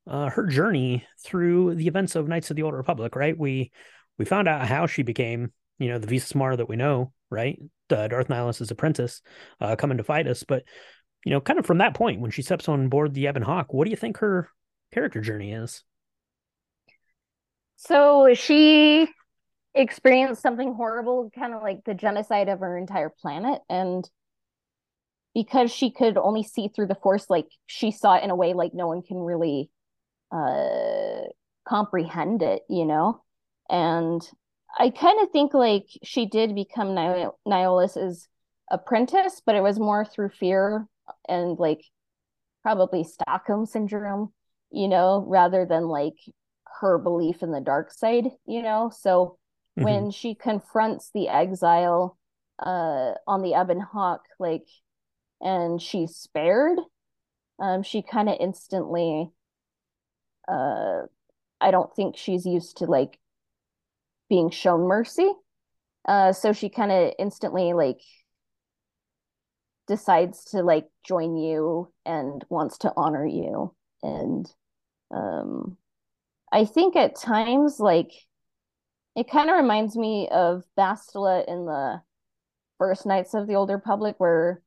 [0.07, 3.15] uh, her journey through the events of Knights of the Old Republic?
[3.15, 3.71] Right, we
[4.17, 7.59] we found out how she became, you know, the Visas Marr that we know, right?
[7.89, 9.21] Uh, Darth Nihilus' apprentice,
[9.61, 10.43] uh, coming to fight us.
[10.43, 10.63] But
[11.23, 13.73] you know, kind of from that point when she steps on board the Ebon Hawk,
[13.73, 14.49] what do you think her
[14.91, 15.83] character journey is?
[17.77, 19.07] so she
[19.75, 23.61] experienced something horrible, kind of like the genocide of her entire planet.
[23.69, 24.09] And
[25.35, 28.53] because she could only see through the force, like she saw it in a way
[28.55, 29.71] like no one can really
[30.31, 31.21] uh
[31.67, 33.21] comprehend it, you know?
[33.69, 34.21] And
[34.77, 38.27] I kind of think like she did become Nihil- Nihilus's
[38.71, 40.87] apprentice, but it was more through fear
[41.29, 41.81] and like
[42.63, 44.33] probably Stockholm syndrome,
[44.71, 46.17] you know, rather than like
[46.81, 48.91] her belief in the dark side, you know?
[48.95, 49.37] So
[49.77, 49.83] Mhm.
[49.83, 52.17] when she confronts the exile
[52.59, 54.65] uh on the Ebon Hawk, like
[55.41, 56.79] and she's spared,
[57.59, 59.31] um, she kind of instantly
[60.47, 61.01] uh
[61.61, 63.19] I don't think she's used to like
[64.29, 65.31] being shown mercy.
[66.07, 68.01] Uh so she kind of instantly like
[69.87, 74.51] decides to like join you and wants to honor you and
[75.11, 75.77] um
[76.51, 78.11] I think at times like
[79.15, 82.01] it kind of reminds me of Bastila in the
[82.77, 84.61] first Knights of the Old Republic where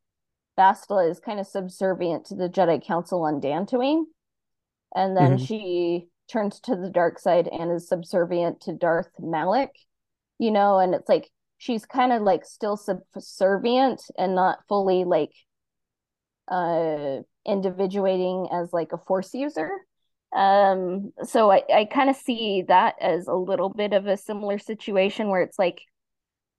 [0.59, 4.05] Bastila is kind of subservient to the Jedi Council on Dantooine
[4.95, 5.47] and then Mhm.
[5.47, 9.71] she turns to the dark side and is subservient to Darth Malak,
[10.39, 15.33] you know, and it's like she's kind of like still subservient and not fully like
[16.49, 19.71] uh individuating as like a force user.
[20.35, 24.59] Um so I I kind of see that as a little bit of a similar
[24.59, 25.81] situation where it's like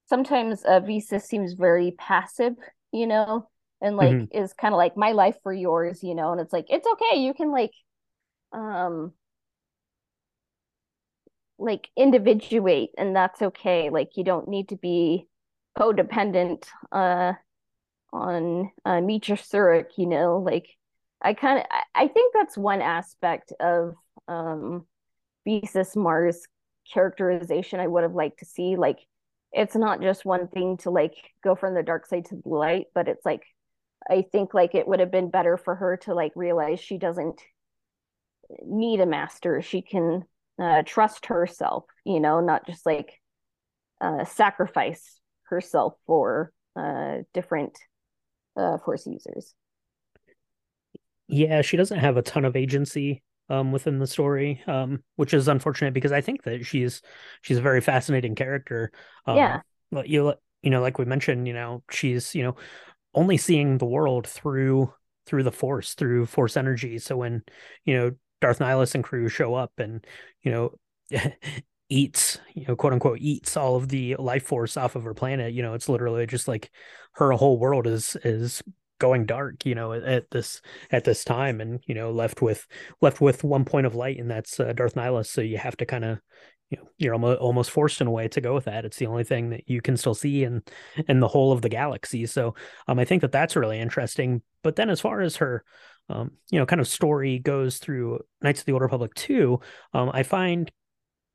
[0.09, 2.55] sometimes uh, Visa seems very passive,
[2.93, 3.47] you know,
[3.81, 4.27] and like Mhm.
[4.31, 7.19] is kind of like my life for yours, you know, and it's like it's okay,
[7.21, 7.71] you can like
[8.53, 9.13] um
[11.57, 13.89] like individuate and that's okay.
[13.89, 15.27] Like you don't need to be
[15.77, 17.33] codependent uh
[18.13, 20.67] on uh Meetra Surik, you know, like
[21.21, 21.65] I kind of
[21.95, 23.95] I, think that's one aspect of
[24.27, 24.85] um
[25.45, 26.47] Visas Marr's
[26.93, 28.75] characterization I would have liked to see.
[28.77, 28.99] Like
[29.51, 32.87] it's not just one thing to like go from the dark side to the light,
[32.95, 33.43] but it's like
[34.09, 37.41] I think like it would have been better for her to like realize she doesn't
[38.65, 39.61] need a master.
[39.61, 40.23] She can
[40.61, 43.13] uh, trust herself, you know, not just like
[44.01, 47.77] uh, sacrifice herself for uh, different
[48.57, 49.53] uh, force users.
[51.27, 55.47] Yeah, she doesn't have a ton of agency um within the story, um, which is
[55.47, 57.01] unfortunate because I think that she's
[57.41, 58.91] she's a very fascinating character.
[59.25, 59.61] Um, Yeah.
[59.91, 62.55] but you you know, like we mentioned, you know, she's you know
[63.13, 64.93] only seeing the world through
[65.25, 66.97] through the force, through force energy.
[66.97, 67.43] So when
[67.85, 70.05] you know Darth Nihilus and crew show up and
[70.41, 70.71] you know
[71.89, 75.53] eats you know quote unquote eats all of the life force off of her planet,
[75.53, 76.71] you know, it's literally just like
[77.13, 78.61] her whole world is is
[78.99, 82.67] going dark you know at, this at this time and you know left with
[83.01, 85.85] left with one point of light and that's uh, Darth Nihilus so you have to
[85.85, 86.19] kind of
[86.69, 88.85] you know you're almost almost forced in a way to go with that.
[88.85, 90.63] It's the only thing that you can still see in
[91.07, 92.25] in the whole of the galaxy.
[92.25, 92.55] So
[92.87, 94.41] um, I think that that's really interesting.
[94.63, 95.63] But then as far as her
[96.09, 99.59] um, you know, kind of story goes through Knights of the Old Republic 2,
[99.93, 100.71] um, I find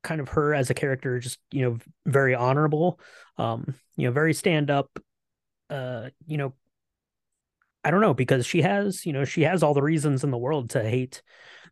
[0.03, 2.99] kind of her as a character just, you know, very honorable,
[3.37, 4.89] um, you know, very stand up,
[5.69, 6.53] uh, you know,
[7.83, 10.37] I don't know, because she has, you know, she has all the reasons in the
[10.37, 11.21] world to hate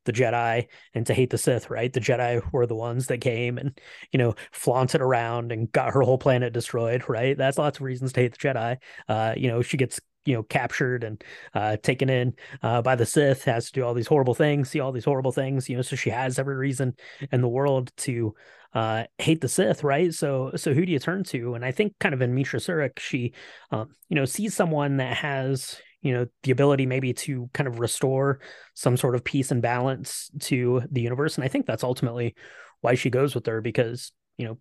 [0.05, 1.91] the Jedi and to hate the Sith, right?
[1.91, 3.79] The Jedi were the ones that came and,
[4.11, 7.37] you know, flaunted around and got her whole planet destroyed, right?
[7.37, 8.77] That's lots of reasons to hate the Jedi.
[9.07, 13.05] Uh, you know, she gets you know captured and uh, taken in uh, by the
[13.05, 15.81] Sith, has to do all these horrible things, see all these horrible things, you know.
[15.81, 16.95] So she has every reason
[17.31, 18.35] in the world to
[18.73, 20.13] uh, hate the Sith, right?
[20.13, 21.55] So so who do you turn to?
[21.55, 23.33] And I think kind of in Meetra Surik, she
[23.71, 27.79] um, you know sees someone that has you know the ability maybe to kind of
[27.79, 28.39] restore
[28.75, 32.35] some sort of peace and balance to the universe, and I think that's ultimately
[32.81, 34.57] why she goes with her because you know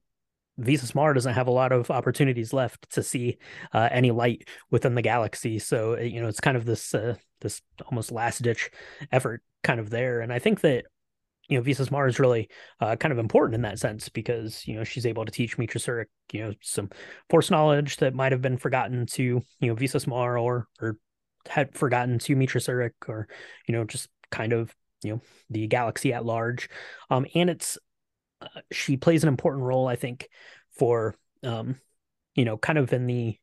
[0.59, 3.38] Visas Marr doesn't have a lot of opportunities left to see
[3.72, 5.59] uh, any light within the galaxy.
[5.59, 8.70] So you know, it's kind of this uh, this almost last ditch
[9.11, 10.20] effort kind of there.
[10.20, 10.85] And I think that
[11.48, 12.48] you know Visas Marr is really
[12.81, 15.78] uh, kind of important in that sense because you know she's able to teach Meetra
[15.78, 16.90] Surik you know some
[17.28, 20.98] force knowledge that might have been forgotten to you know Visas Marr or or
[21.48, 23.28] had forgotten to Meetra Surik or
[23.66, 26.68] you know just kind of you know the galaxy at large.
[27.11, 27.78] Um, and it's
[28.70, 30.28] she plays an important role, I think,
[30.76, 31.78] for um,
[32.35, 33.37] you know, kind of in the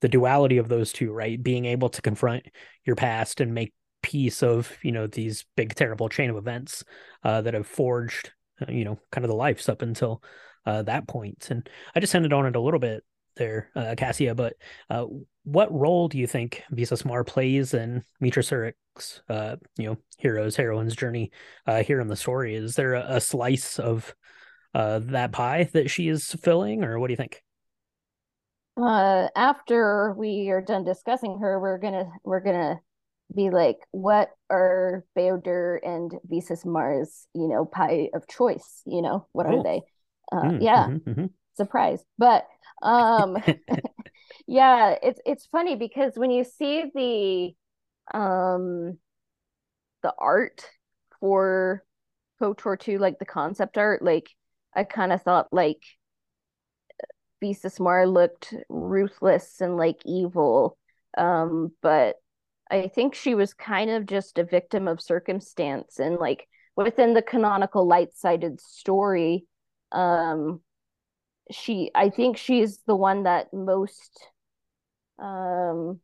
[0.00, 1.42] the duality of those two, right?
[1.42, 2.46] Being able to confront
[2.84, 6.84] your past and make peace of you know these big terrible chain of events
[7.24, 10.22] uh, that have forged uh, you know kind of the lives up until
[10.66, 11.48] uh, that point.
[11.50, 13.04] And I just ended on it a little bit
[13.38, 14.34] there, uh, Cassia.
[14.34, 14.54] But
[14.90, 15.06] uh,
[15.44, 20.56] what role do you think Visas Marr plays in Meetra Surik's, uh, you know, hero's
[20.56, 21.30] heroine's journey
[21.66, 22.54] uh, here in the story?
[22.54, 24.14] Is there a, a slice of
[24.74, 27.42] uh, that pie that she is filling, or what do you think?
[28.76, 32.78] Uh, after we are done discussing her, we're gonna we're gonna
[33.34, 38.82] be like, what are Bao-Dur and Visas Marr's, you know, pie of choice?
[38.86, 39.58] You know, what oh.
[39.58, 39.82] are they?
[40.30, 41.26] Uh, mm, yeah, mm-hmm, mm-hmm.
[41.56, 42.04] surprise.
[42.18, 42.46] But
[42.82, 43.36] um
[44.46, 48.98] yeah it's it's funny because when you see the um
[50.02, 50.64] the art
[51.20, 51.84] for
[52.40, 54.30] KOTOR 2 like the concept art like
[54.74, 55.82] I kind of thought like
[57.40, 60.76] Visas Marr looked ruthless and like evil.
[61.16, 62.16] Um but
[62.70, 67.22] I think she was kind of just a victim of circumstance and like within the
[67.22, 69.46] canonical light-sided story
[69.92, 70.60] um
[71.50, 74.28] she I think she's the one that most
[75.18, 76.00] um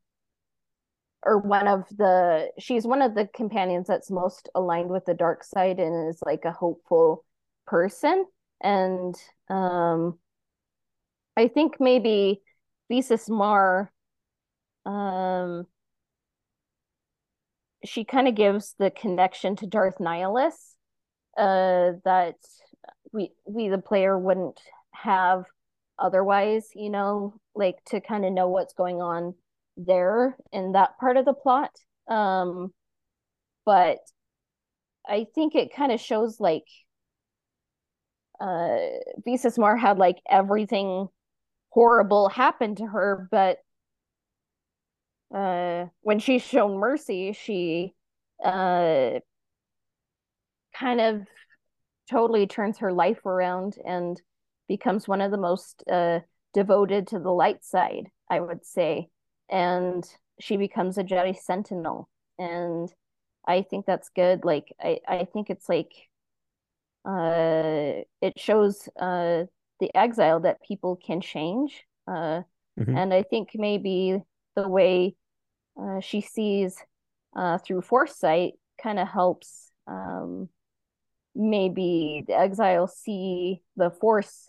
[1.23, 5.43] or one of the she's one of the companions that's most aligned with the dark
[5.45, 7.25] side and is like a hopeful
[7.67, 8.27] person.
[8.63, 9.15] And
[9.49, 10.19] um
[11.37, 12.43] I think maybe
[12.91, 13.93] Visas Marr
[14.87, 15.67] um
[17.85, 20.75] she kind of gives the connection to Darth Nihilus
[21.37, 22.37] uh that
[23.13, 24.61] we we the player wouldn't
[24.95, 25.45] have
[25.99, 29.35] otherwise, you know, like to kind of know what's going on
[29.77, 31.71] there in that part of the plot.
[32.09, 32.73] Um,
[33.65, 33.99] but
[35.07, 36.67] I think it kind of shows like
[38.41, 38.79] uh
[39.25, 41.09] Visas Marr had like everything
[41.71, 43.59] horrible happen to her, but
[45.35, 47.95] uh when she's shown mercy, she
[48.45, 49.21] uh
[50.75, 51.27] kind of
[52.11, 54.21] totally turns her life around and
[54.69, 56.21] becomes one of the most uh,
[56.53, 59.09] devoted to the light side, I would say.
[59.51, 60.05] And
[60.41, 62.09] she becomes a Jedi Sentinel.
[62.39, 62.93] And
[63.47, 64.45] I think that's good.
[64.45, 65.93] Like, I, I think it's like,
[67.05, 69.45] uh, it shows uh,
[69.81, 71.85] the exile that people can change.
[72.09, 72.43] Uh,
[72.79, 72.97] mm-hmm.
[72.97, 74.23] And I think maybe
[74.57, 75.17] the way
[75.81, 76.77] uh, she sees
[77.37, 80.49] uh, through foresight kind of helps um,
[81.35, 84.49] maybe the exile see the force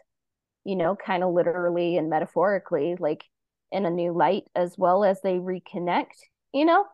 [0.65, 3.23] you know, kind of literally and metaphorically, like
[3.71, 6.15] in a new light as well as they reconnect,
[6.53, 6.85] you know?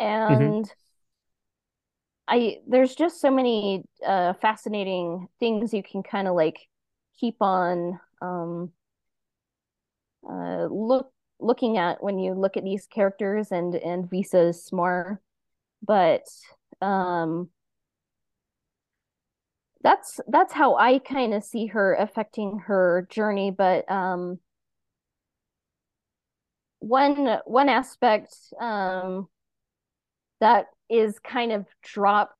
[0.00, 0.04] Mm-hmm.
[0.04, 0.72] And mm-hmm.
[2.28, 6.68] I there's just so many uh fascinating things you can kind of like
[7.18, 8.70] keep on um
[10.28, 15.20] uh look looking at when you look at these characters and and Visas Marr.
[15.82, 16.22] But
[16.80, 17.50] um
[19.82, 23.50] that's that's how I kind of see her affecting her journey.
[23.50, 24.38] But um,
[26.80, 29.28] one one aspect um,
[30.40, 32.34] that is kind of dropped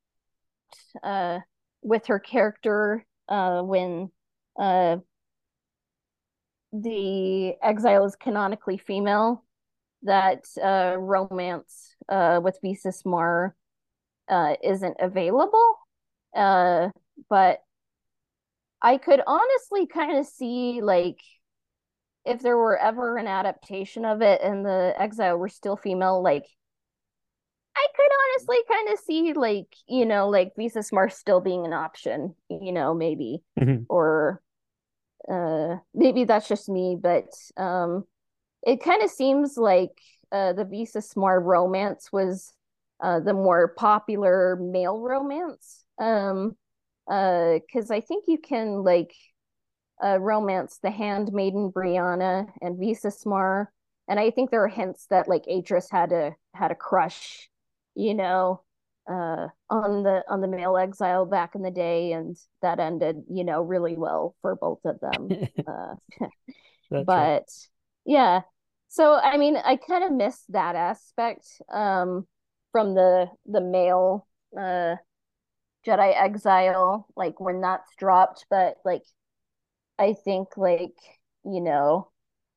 [1.03, 1.39] uh,
[1.83, 4.11] with her character uh, when
[4.59, 4.97] uh
[6.73, 9.45] the exile is canonically female,
[10.03, 13.55] that uh romance uh with Visas Marr
[14.29, 15.77] uh isn't available.
[17.29, 17.63] But
[18.83, 21.21] I could honestly kind of see like
[22.25, 26.47] if there were ever an adaptation of it and the exile were still female, like
[27.77, 31.73] I could honestly kind of see like, you know, like Visas Marr still being an
[31.73, 33.43] option, you know, maybe.
[33.59, 33.87] Mhm.
[33.89, 34.43] Or
[35.31, 38.05] uh maybe that's just me, but um
[38.67, 40.01] it kind of seems like
[40.33, 42.53] uh the Visas Marr romance was
[43.03, 45.85] uh the more popular male romance.
[46.01, 46.57] Um
[47.11, 49.15] uh because I think you can like
[50.03, 53.73] uh romance the handmaiden Brianna and Visas Marr.
[54.09, 57.51] And I think there are hints that like Atris had a had a crush
[57.95, 58.63] you know,
[59.11, 63.45] uh, on the on the male exile back in the day, and that ended, you
[63.45, 65.29] know, really well for both of them.
[65.67, 65.95] uh,
[66.91, 67.07] That's right.
[67.07, 67.45] but
[68.05, 68.43] yeah,
[68.89, 72.27] so I mean, I kind of miss that aspect um,
[72.73, 74.27] from the the male
[74.59, 74.97] uh,
[75.87, 78.47] Jedi exile, like when that's dropped.
[78.51, 79.03] But like,
[79.99, 80.97] I think like
[81.45, 82.11] you know,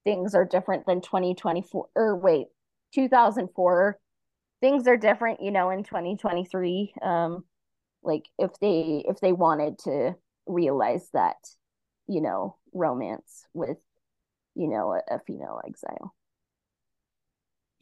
[0.03, 2.47] things are different than 2024 or wait,
[2.93, 3.99] 2004
[4.61, 6.93] things are different, you know, in 2023.
[7.01, 7.43] Um,
[8.01, 10.15] like if they if they wanted to
[10.47, 11.35] realize that,
[12.07, 13.77] you know, romance with,
[14.55, 16.15] you know, a, a female exile.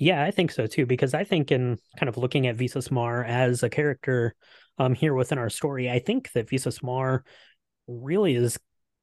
[0.02, 3.24] Yeah, I think so too, because I think in kind of looking at Visas Marr
[3.24, 4.34] as a character
[4.80, 7.24] um here within our story, I think that Visas Marr
[7.88, 8.58] really is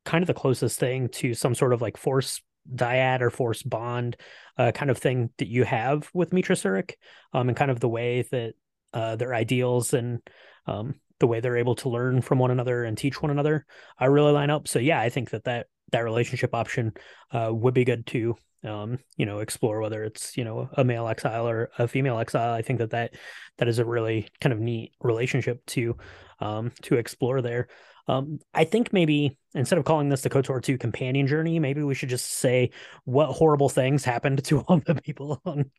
[0.05, 2.43] kind of the closest thing to some sort of like force
[2.75, 4.17] dyad or force bond
[4.59, 6.95] uh, kind of thing that you have with Meetra Surik,
[7.33, 8.55] um, and kind of the way that
[8.93, 10.21] uh, their ideals and
[10.67, 13.65] um, the way they're able to learn from one another and teach one another
[14.01, 14.67] I really line up.
[14.67, 16.93] So yeah, I think that that that relationship option
[17.31, 18.35] uh, would be good to
[18.65, 22.55] um, you know explore whether it's you know a male exile or a female exile.
[22.55, 23.15] I think that that
[23.59, 25.97] that is a really kind of neat relationship to
[26.41, 27.69] um, to explore there.
[28.09, 31.95] Um, I think maybe instead of calling this the KOTOR 2 companion journey, maybe we
[31.95, 32.71] should just say
[33.05, 35.71] what horrible things happened to all the people on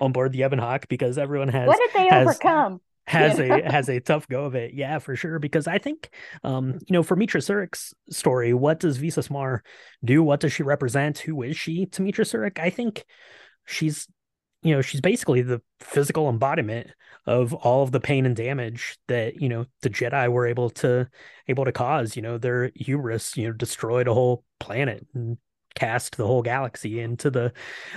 [0.00, 2.80] on board the Ebon Hawk because everyone has what did they has- overcome?
[3.06, 3.56] Has Yeah.
[3.56, 4.72] a has a tough go of it.
[4.74, 5.38] Yeah, for sure.
[5.38, 6.10] Because I think
[6.42, 9.62] um, you know, for Meetra Surik's story, what does Visas Marr
[10.04, 10.22] do?
[10.22, 11.18] What does she represent?
[11.18, 12.58] Who is she to Meetra Surik?
[12.58, 13.04] I think
[13.66, 14.08] she's
[14.62, 16.88] you know, she's basically the physical embodiment
[17.26, 21.06] of all of the pain and damage that, you know, the Jedi were able to
[21.48, 22.16] able to cause.
[22.16, 25.36] You know, their hubris, you know, destroyed a whole planet and
[25.74, 27.52] cast the whole galaxy into the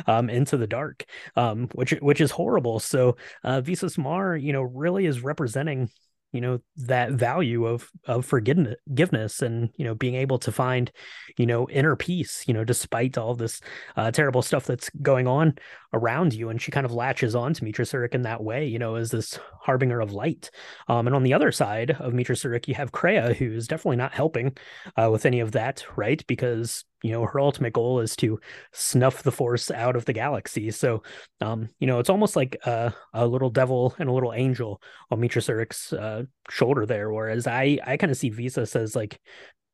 [0.07, 1.05] um into the dark
[1.35, 5.89] um which which is horrible so uh Visas Marr, you know, really is representing,
[6.31, 10.91] you know, that value of of forgiveness and, you know, being able to find,
[11.37, 13.59] you know, inner peace, you know, despite all this
[13.95, 15.55] uh, terrible stuff that's going on
[15.93, 16.49] around you.
[16.49, 19.11] And she kind of latches on to Meetra Surik in that way, you know, as
[19.11, 20.49] this harbinger of light.
[20.87, 24.13] Um, and on the other side of Meetra Surik, you have Kreia, who's definitely not
[24.13, 24.55] helping
[24.95, 26.25] uh, with any of that, right?
[26.27, 28.39] Because you know her ultimate goal is to
[28.73, 30.71] snuff the force out of the galaxy.
[30.71, 31.03] So
[31.41, 35.19] um you know it's almost like a, a little devil and a little angel on
[35.19, 39.19] Meetra Surik's uh, shoulder there whereas i i kind of see visas as like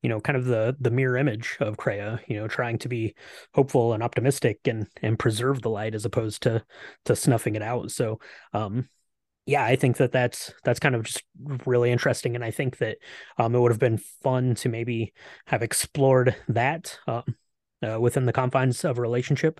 [0.01, 3.15] you know kind of the the mirror image of Kreia you know trying to be
[3.53, 6.63] hopeful and optimistic and and preserve the light as opposed to
[7.05, 7.89] to snuffing it out.
[7.91, 8.19] So
[8.53, 8.89] um
[9.45, 11.23] yeah, I think that that's that's kind of just
[11.65, 12.97] really interesting, and I think that
[13.37, 15.13] um, it would have been fun to maybe
[15.47, 17.23] have explored that um,
[17.85, 19.59] uh, within the confines of a relationship.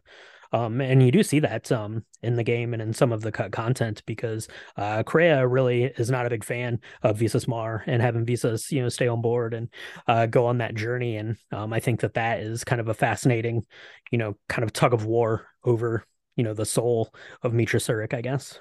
[0.54, 3.32] Um, and you do see that um, in the game and in some of the
[3.32, 8.04] cut content because uh, Kreia really is not a big fan of Visas Marr and
[8.04, 9.68] having Visas, you know, stay on board and
[10.08, 11.18] uh, go on that journey.
[11.18, 13.66] And um, I think that that is kind of a fascinating,
[14.12, 16.06] you know, kind of tug of war over,
[16.36, 17.12] you know, the soul
[17.42, 18.60] of Meetra Surik, I guess.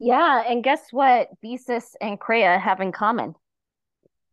[0.00, 1.28] Yeah, and guess what?
[1.42, 3.34] Visas and Kreia have in common.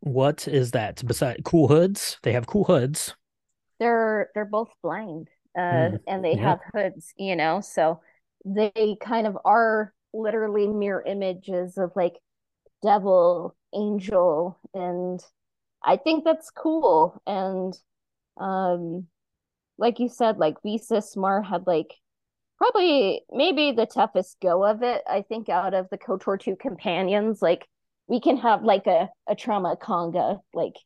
[0.00, 1.02] What is that?
[1.06, 3.14] Besides cool hoods, they have cool hoods.
[3.78, 6.36] They're they're both blind, uh, Mm, and they yeah.
[6.36, 8.00] have hoods, you know, so
[8.44, 12.14] they kind of are literally mirror images of like
[12.82, 15.20] devil, angel, and
[15.84, 17.22] I think that's cool.
[17.26, 17.74] And
[18.38, 19.08] um,
[19.78, 21.94] like you said, like Visas Marr had like
[22.58, 25.02] probably maybe the toughest go of it.
[25.08, 27.66] I think out of the KOTOR 2 companions, like
[28.08, 30.76] we can have like a, a trauma conga like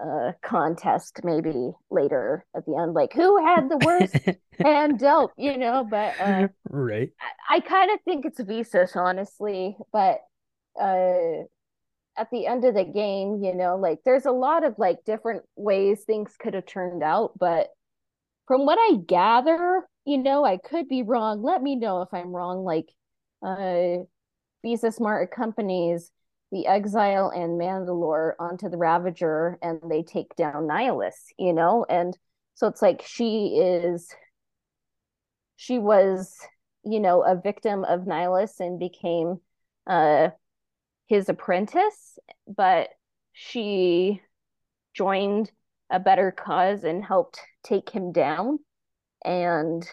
[0.00, 4.14] uh contest maybe later at the end, like who had the worst
[4.62, 7.10] hand dealt, you know, but uh right.
[7.50, 10.20] I, I kind of think it's Visas, honestly, but
[10.80, 11.44] uh
[12.16, 15.44] at the end of the game, you know, like there's a lot of like different
[15.56, 17.68] ways things could have turned out, but
[18.46, 21.42] from what I gather, you know, I could be wrong.
[21.42, 22.64] Let me know if I'm wrong.
[22.64, 22.88] Like,
[23.42, 24.04] uh,
[24.62, 26.10] Visas Marr accompanies
[26.50, 31.14] the Exile and Mandalore onto the Ravager, and they take down Nihilus.
[31.38, 32.16] You know, and
[32.54, 34.08] so it's like she is,
[35.56, 36.34] she was,
[36.84, 39.40] you know, a victim of Nihilus and became,
[39.86, 40.30] uh,
[41.06, 42.88] his apprentice, but
[43.32, 44.22] she
[44.94, 45.50] joined
[45.90, 48.58] a better cause and helped take him down.
[49.24, 49.86] And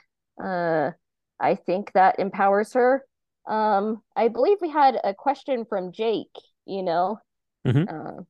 [0.43, 0.91] uh,
[1.39, 3.03] I think that empowers her.
[3.47, 6.31] Um, I believe we had a question from Jake,
[6.65, 7.19] you know,
[7.65, 7.87] Mhm.
[7.87, 8.23] uh,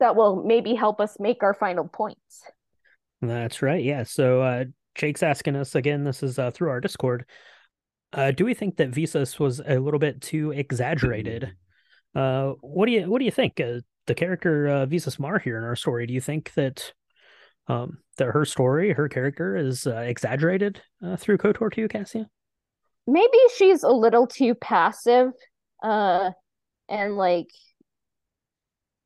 [0.00, 2.42] that will maybe help us make our final points.
[3.22, 3.82] That's right.
[3.82, 4.02] Yeah.
[4.02, 4.64] So uh,
[4.94, 6.04] Jake's asking us again.
[6.04, 7.24] This is uh, through our Discord.
[8.12, 11.54] Uh, do we think that Visas was a little bit too exaggerated?
[12.14, 13.60] Uh, what do you What do you think?
[13.60, 16.06] Uh, the character uh, Visas Marr here in our story.
[16.06, 16.92] Do you think that
[17.68, 22.28] um, that her story, her character, is uh, exaggerated uh, through Kotor Two, Cassia?
[23.06, 25.32] Maybe she's a little too passive,
[25.82, 26.30] uh,
[26.88, 27.48] and like,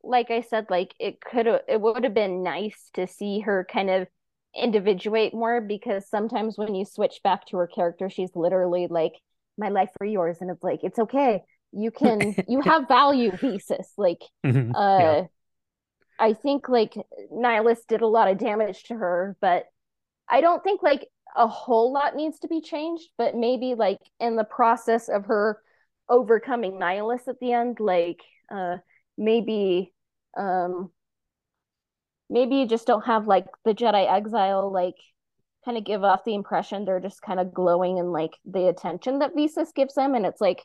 [0.03, 3.67] like I said, like it could have, it would have been nice to see her
[3.71, 4.09] kind of
[4.57, 9.13] individuate more because sometimes when you switch back to her character, she's literally like,
[9.59, 11.43] "My life for yours," and it's like, it's okay.
[11.73, 13.93] You can, you have value, Visas.
[13.99, 14.73] Like, Mhm.
[14.75, 15.27] uh Yeah.
[16.21, 16.95] I think like
[17.33, 19.65] Nihilus did a lot of damage to her, but
[20.29, 24.37] I don't think like a whole lot needs to be changed, but maybe like in
[24.37, 25.61] the process of her
[26.09, 28.21] overcoming Nihilus at the end, like
[28.55, 28.77] uh
[29.17, 29.93] maybe
[30.37, 30.91] um
[32.29, 34.97] maybe you just don't have like the Jedi exile like
[35.65, 39.19] kind of give off the impression they're just kind of glowing in like the attention
[39.19, 40.65] that Visas gives them and it's like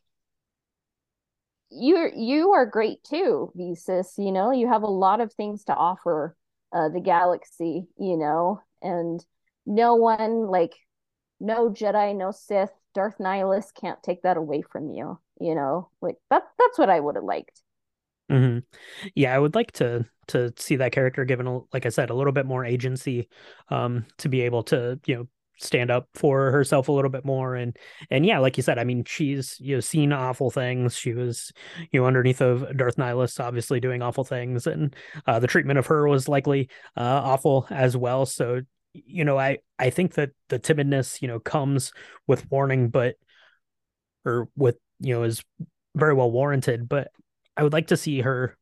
[1.72, 4.14] you're you are great too, Visas.
[4.18, 6.36] You know, you have a lot of things to offer
[6.74, 7.88] uh, the galaxy.
[7.98, 9.24] You know, and
[9.66, 10.76] no one like
[11.40, 15.20] no Jedi, no Sith, Darth Nihilus can't take that away from you.
[15.40, 16.44] You know, like that.
[16.60, 17.62] That's what I would have liked.
[18.30, 18.60] hmm
[19.16, 22.34] Yeah, I would like to to see that character given, like I said, a little
[22.34, 23.30] bit more agency,
[23.70, 25.28] um, to be able to you know
[25.58, 27.78] stand up for herself a little bit more and
[28.10, 30.96] and yeah, like you said, I mean, she's you know seen awful things.
[30.98, 31.52] She was
[31.92, 34.96] you know underneath of Darth Nihilus, obviously doing awful things, and
[35.28, 38.26] uh, the treatment of her was likely uh, awful as well.
[38.26, 38.62] So
[38.94, 41.92] you know, I I think that the timidness you know comes
[42.28, 43.16] with warning, but
[44.26, 45.44] or with you know is
[45.96, 47.10] very well warranted, but
[47.58, 48.58] I would like to see her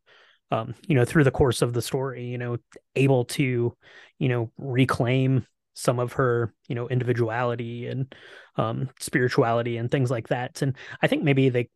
[0.53, 2.57] um, you know, through the course of the story, you know,
[2.95, 3.75] able to,
[4.19, 8.13] you know, reclaim some of her, you know, individuality and
[8.57, 10.61] um spirituality and things like that.
[10.61, 11.69] And I think maybe they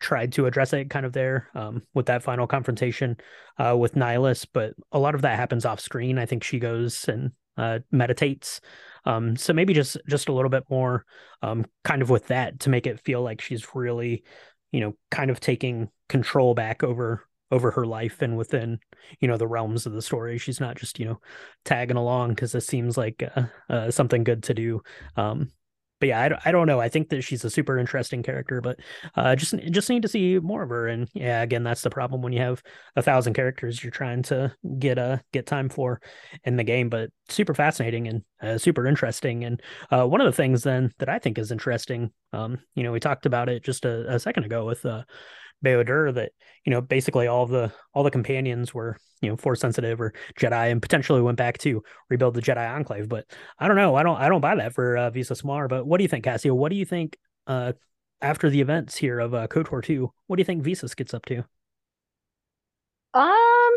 [0.00, 3.16] tried to address it kind of there um with that final confrontation
[3.58, 6.18] uh with Nihilus, but a lot of that happens off screen.
[6.18, 8.60] I think she goes and uh meditates.
[9.04, 11.04] Um so maybe just just a little bit more
[11.42, 14.24] um kind of with that to make it feel like she's really,
[14.72, 18.80] you know, kind of taking control back over over her life and within
[19.20, 20.38] you know the realms of the story.
[20.38, 21.20] She's not just you know
[21.64, 24.82] tagging along because this seems like uh, uh, something good to do.
[25.16, 25.52] Um
[26.00, 26.80] but yeah I, I don't know.
[26.80, 28.80] I think that she's a super interesting character but
[29.14, 30.88] uh just just need to see more of her.
[30.88, 32.62] And yeah again that's the problem when you have
[32.96, 36.00] a thousand characters you're trying to get uh get time for
[36.44, 39.44] in the game but super fascinating and uh, super interesting.
[39.44, 42.90] And uh one of the things then that i think is interesting um you know
[42.92, 45.04] we talked about it just a, a second ago with uh
[45.64, 46.32] Bao-Dur that
[46.64, 50.70] you know basically all the all the companions were you know force sensitive or Jedi
[50.70, 53.08] and potentially went back to rebuild the Jedi Enclave.
[53.08, 53.26] But
[53.58, 53.94] I don't know.
[53.94, 55.68] I don't I don't buy that for uh, Visas Marr.
[55.68, 56.54] But what do you think, Cassia?
[56.54, 57.72] What do you think uh,
[58.20, 60.12] after the events here of uh, KOTOR two?
[60.26, 61.44] What do you think Visas gets up to?
[63.14, 63.76] Um,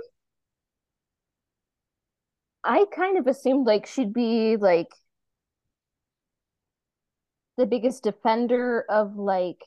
[2.64, 4.88] I kind of assumed like she'd be like
[7.58, 9.62] the biggest defender of like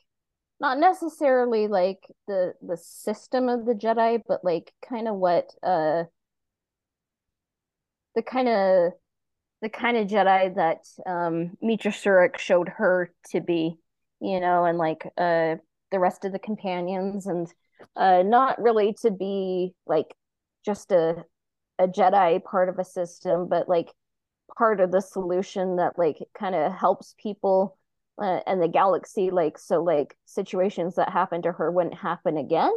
[0.59, 6.03] not necessarily like the the system of the Jedi, but like kind of what uh
[8.15, 8.93] the kind of
[9.61, 13.77] the kind of Jedi that um Meetra Surik showed her to be,
[14.19, 15.55] you know, and like uh
[15.91, 17.47] the rest of the companions and
[17.95, 20.13] uh not really to be like
[20.65, 21.23] just a
[21.79, 23.93] a Jedi part of a system, but like
[24.57, 27.78] part of the solution that like kind of helps people
[28.21, 32.71] uh, and the galaxy like so like situations that happened to her wouldn't happen again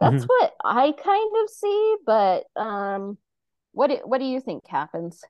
[0.00, 0.28] that's Mhm.
[0.28, 3.18] what i kind of see but um
[3.72, 5.22] what do, what do you think happens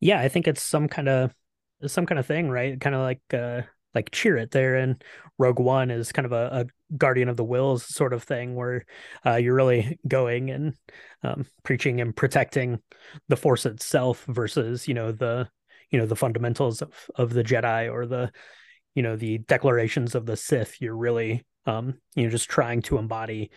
[0.00, 1.34] Yeah, I think it's some kind of
[1.86, 2.80] some kind of thing, right?
[2.80, 3.62] Kind of like uh
[3.94, 4.98] like Chirrut there in
[5.38, 8.86] Rogue One is kind of a, a guardian of the Whills sort of thing where
[9.26, 10.74] uh, you're really going and
[11.22, 12.80] um, preaching and protecting
[13.28, 15.48] the Force itself versus you know the
[15.90, 18.32] you know the fundamentals of of the Jedi or the
[18.94, 20.80] you know the declarations of the Sith.
[20.80, 23.50] You're really um, you know just trying to embody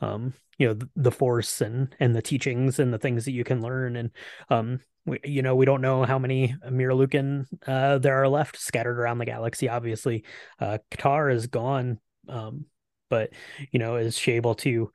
[0.00, 3.44] um, you know the, the Force and and the teachings and the things that you
[3.44, 4.10] can learn and
[4.50, 8.98] um, we, you know, we don't know how many Miralukan uh, there are left scattered
[8.98, 9.68] around the galaxy.
[9.68, 10.24] Obviously,
[10.60, 12.66] uh, Katarr is gone, um,
[13.10, 13.30] but
[13.70, 14.90] you know, is she able to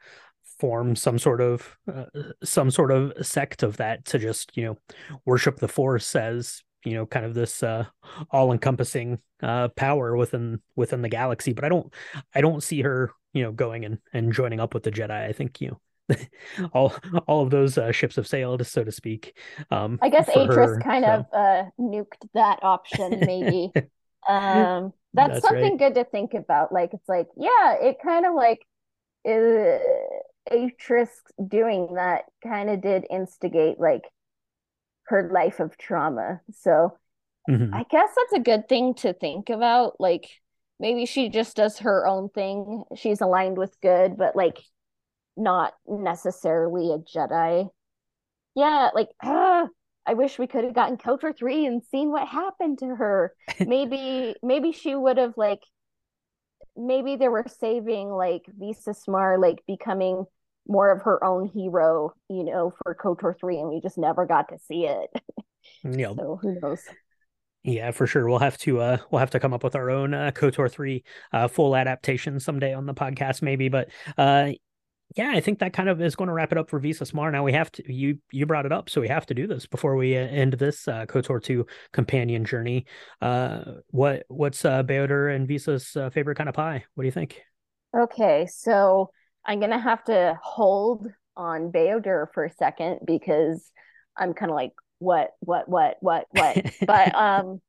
[0.60, 2.06] form some sort of uh,
[2.44, 4.78] some sort of sect of that to just you know
[5.26, 7.86] worship the Force as you know kind of this uh,
[8.32, 11.54] all-encompassing uh, power within within the galaxy?
[11.54, 11.94] But I don't
[12.34, 15.12] I don't see her you know going and and joining up with the Jedi.
[15.12, 15.80] I think you know
[16.74, 16.94] all
[17.28, 19.38] all of those uh, ships have sailed, so to speak.
[19.72, 21.12] Um, I guess Atris kind so.
[21.12, 23.72] of uh, nuked that option, maybe.
[24.28, 25.80] um, that's, that's something right.
[25.80, 26.72] good to think about.
[26.72, 28.60] Like, it's like, yeah, it kind of like
[29.28, 29.80] uh,
[30.52, 31.10] Atris
[31.46, 34.04] doing that kind of did instigate like
[35.10, 36.42] her life of trauma.
[36.52, 36.98] So
[37.50, 37.74] mm-hmm.
[37.74, 40.00] I guess that's a good thing to think about.
[40.00, 40.30] Like,
[40.80, 42.84] maybe she just does her own thing.
[42.96, 44.60] She's aligned with good, but like
[45.36, 47.70] not necessarily a Jedi.
[48.56, 52.96] Yeah, like I wish we could have gotten KOTOR 3 and seen what happened to
[52.96, 53.34] her.
[53.60, 55.62] maybe maybe she would have like
[56.76, 60.26] maybe they were saving like Visas Marr like becoming
[60.70, 64.50] more of her own hero, you know, for KOTOR 3 and we just never got
[64.50, 65.10] to see it.
[65.84, 66.14] Yeah.
[66.16, 66.82] so who knows?
[67.64, 68.30] Yeah, for sure.
[68.30, 71.04] We'll have to uh we'll have to come up with our own uh KOTOR 3
[71.34, 74.52] uh full adaptation someday on the podcast maybe, but uh
[75.16, 77.32] yeah, I think that kind of is going to wrap it up for Visas Marr.
[77.32, 79.66] Now we have to you you brought it up, so we have to do this
[79.66, 82.86] before we uh, end this uh, Kotor two companion journey.
[83.22, 86.86] Uh, what what's uh, Bao-Dur and Visas' uh, favorite kind of pie?
[86.94, 87.42] What do you think?
[87.98, 89.10] Okay, so
[89.50, 93.72] I'm gonna have to hold on Bao-Dur for a second because
[94.16, 96.72] I'm kind of like what what what what what.
[96.86, 97.60] but um,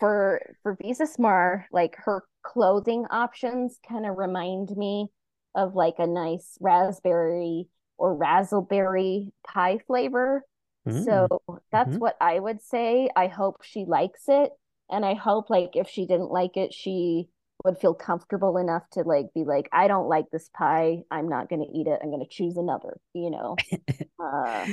[0.00, 5.08] for for Visas Marr, like her clothing options kind of remind me
[5.54, 7.68] of like a nice raspberry
[7.98, 10.42] or razzleberry pie flavor.
[10.88, 11.04] Mm.
[11.04, 11.98] So that's mm-hmm.
[11.98, 13.10] what I would say.
[13.14, 14.52] I hope she likes it.
[14.90, 17.28] And I hope like if she didn't like it, she
[17.66, 21.02] would feel comfortable enough to like be like, I don't like this pie.
[21.10, 22.00] I'm not gonna eat it.
[22.02, 23.56] I'm gonna choose another, you know.
[24.18, 24.66] uh,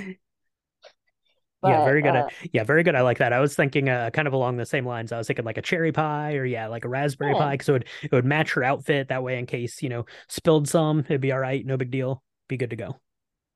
[1.61, 2.15] but, yeah, very good.
[2.15, 2.93] Uh, yeah, very good.
[2.95, 3.31] I like that.
[3.31, 5.11] I was thinking uh, kind of along the same lines.
[5.11, 7.39] I was thinking like a cherry pie or yeah, like a raspberry yeah.
[7.39, 9.39] pie because it would it would match her outfit that way.
[9.39, 11.65] In case you know spilled some, it'd be all right.
[11.65, 12.21] No big deal.
[12.47, 12.99] Be good to go.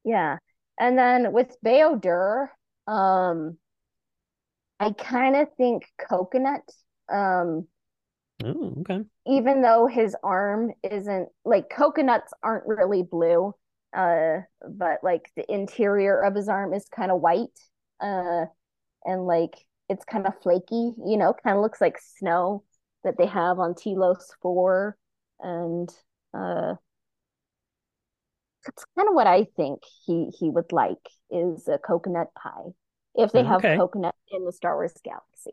[0.06, 0.38] Yeah,
[0.80, 2.50] and then with Bao-Dur,
[2.88, 3.58] um,
[4.80, 6.62] I kind of think coconut.
[7.12, 7.68] Um,
[8.44, 9.02] oh, okay.
[9.26, 13.54] Even though his arm isn't like coconuts aren't really blue,
[13.96, 17.60] uh, but like the interior of his arm is kind of white
[18.00, 18.46] uh,
[19.06, 19.56] and like
[19.90, 22.64] it's kind of flaky, you know, kind of looks like snow
[23.04, 24.98] that they have on Telos 4.
[25.40, 25.90] And
[26.34, 26.76] uh,
[28.68, 30.98] it's kind of what I think he he would like
[31.32, 32.72] is a coconut pie
[33.16, 35.52] if they have coconut in the Star Wars galaxy.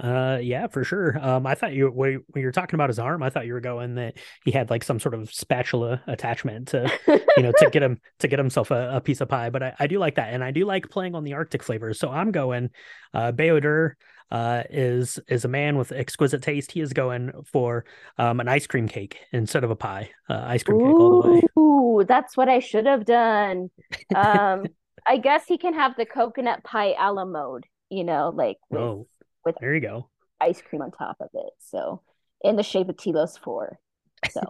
[0.00, 1.18] Uh, yeah, for sure.
[1.20, 3.60] Um, I thought you when you were talking about his arm, I thought you were
[3.60, 6.90] going that he had like some sort of spatula attachment to,
[7.36, 9.50] you know, to get him to get himself a, a piece of pie.
[9.50, 11.98] But I, I, do like that, and I do like playing on the Arctic flavors.
[11.98, 12.70] So I'm going.
[13.14, 13.96] Uh, Bao-Dur
[14.30, 16.70] uh, is is a man with exquisite taste.
[16.70, 17.84] He is going for
[18.18, 20.10] um, an ice cream cake instead of a pie.
[20.28, 21.42] Uh, ice cream Ooh, cake all the way.
[21.58, 23.70] Ooh, that's what I should have done.
[24.14, 24.64] Um,
[25.06, 27.64] I guess he can have the coconut pie a la mode.
[27.88, 29.06] You know, like with, oh
[29.48, 30.08] with there you go
[30.40, 31.52] ice cream on top of it.
[31.58, 32.02] So
[32.42, 33.78] in the shape of Telos four.
[34.30, 34.40] So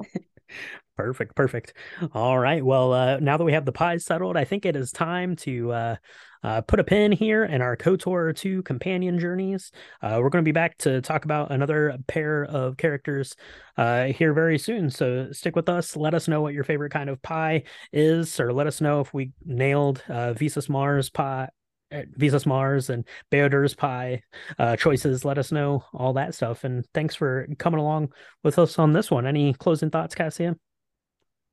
[0.97, 1.75] perfect, perfect.
[2.13, 2.65] All right.
[2.65, 5.73] Well, uh, now that we have the pies settled, I think it is time to
[5.73, 5.97] uh,
[6.43, 9.73] uh, put a pin here in our KOTOR 2 companion journeys.
[10.03, 13.35] Uh, we're going to be back to talk about another pair of characters
[13.77, 14.91] uh, here very soon.
[14.91, 15.97] So stick with us.
[15.97, 19.13] Let us know what your favorite kind of pie is, or let us know if
[19.13, 21.49] we nailed uh, Visas Marr's pie
[21.93, 24.23] Visas Marr's and Bao-Dur's Pie
[24.59, 25.25] uh, choices.
[25.25, 26.65] Let us know all that stuff.
[26.65, 28.13] And thanks for coming along
[28.43, 29.27] with us on this one.
[29.27, 30.57] Any closing thoughts, Cassia?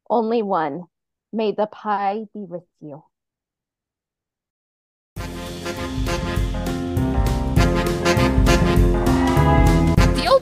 [0.09, 0.83] Only one.
[1.33, 3.03] May the pie be with you.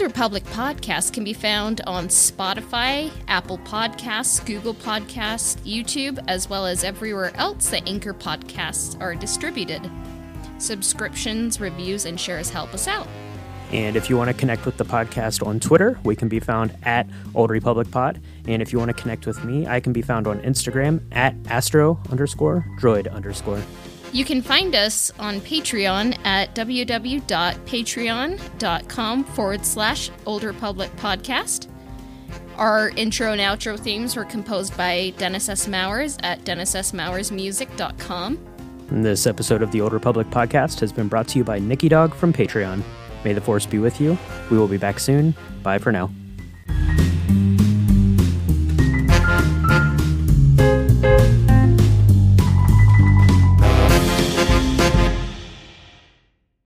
[0.03, 6.65] Old Republic podcast can be found on Spotify, Apple Podcasts, Google Podcasts, YouTube, as well
[6.65, 9.89] as everywhere else that Anchor podcasts are distributed.
[10.57, 13.07] Subscriptions, reviews, and shares help us out.
[13.71, 16.75] And if you want to connect with the podcast on Twitter, we can be found
[16.83, 18.19] at Old Republic Pod.
[18.45, 21.33] And if you want to connect with me, I can be found on Instagram at
[21.47, 23.61] astro underscore droid underscore.
[24.13, 31.67] You can find us on Patreon at www.patreon.com forward slash Old Republic Podcast.
[32.57, 35.67] Our intro and outro themes were composed by Dennis S.
[35.67, 38.37] Mowers at dennissmoursmusic.com.
[38.89, 41.89] And this episode of the Old Republic Podcast has been brought to you by Nikki
[41.89, 42.83] Dog from Patreon.
[43.25, 44.15] May the Force be with you.
[44.51, 45.33] We will be back soon.
[45.63, 46.11] Bye for now.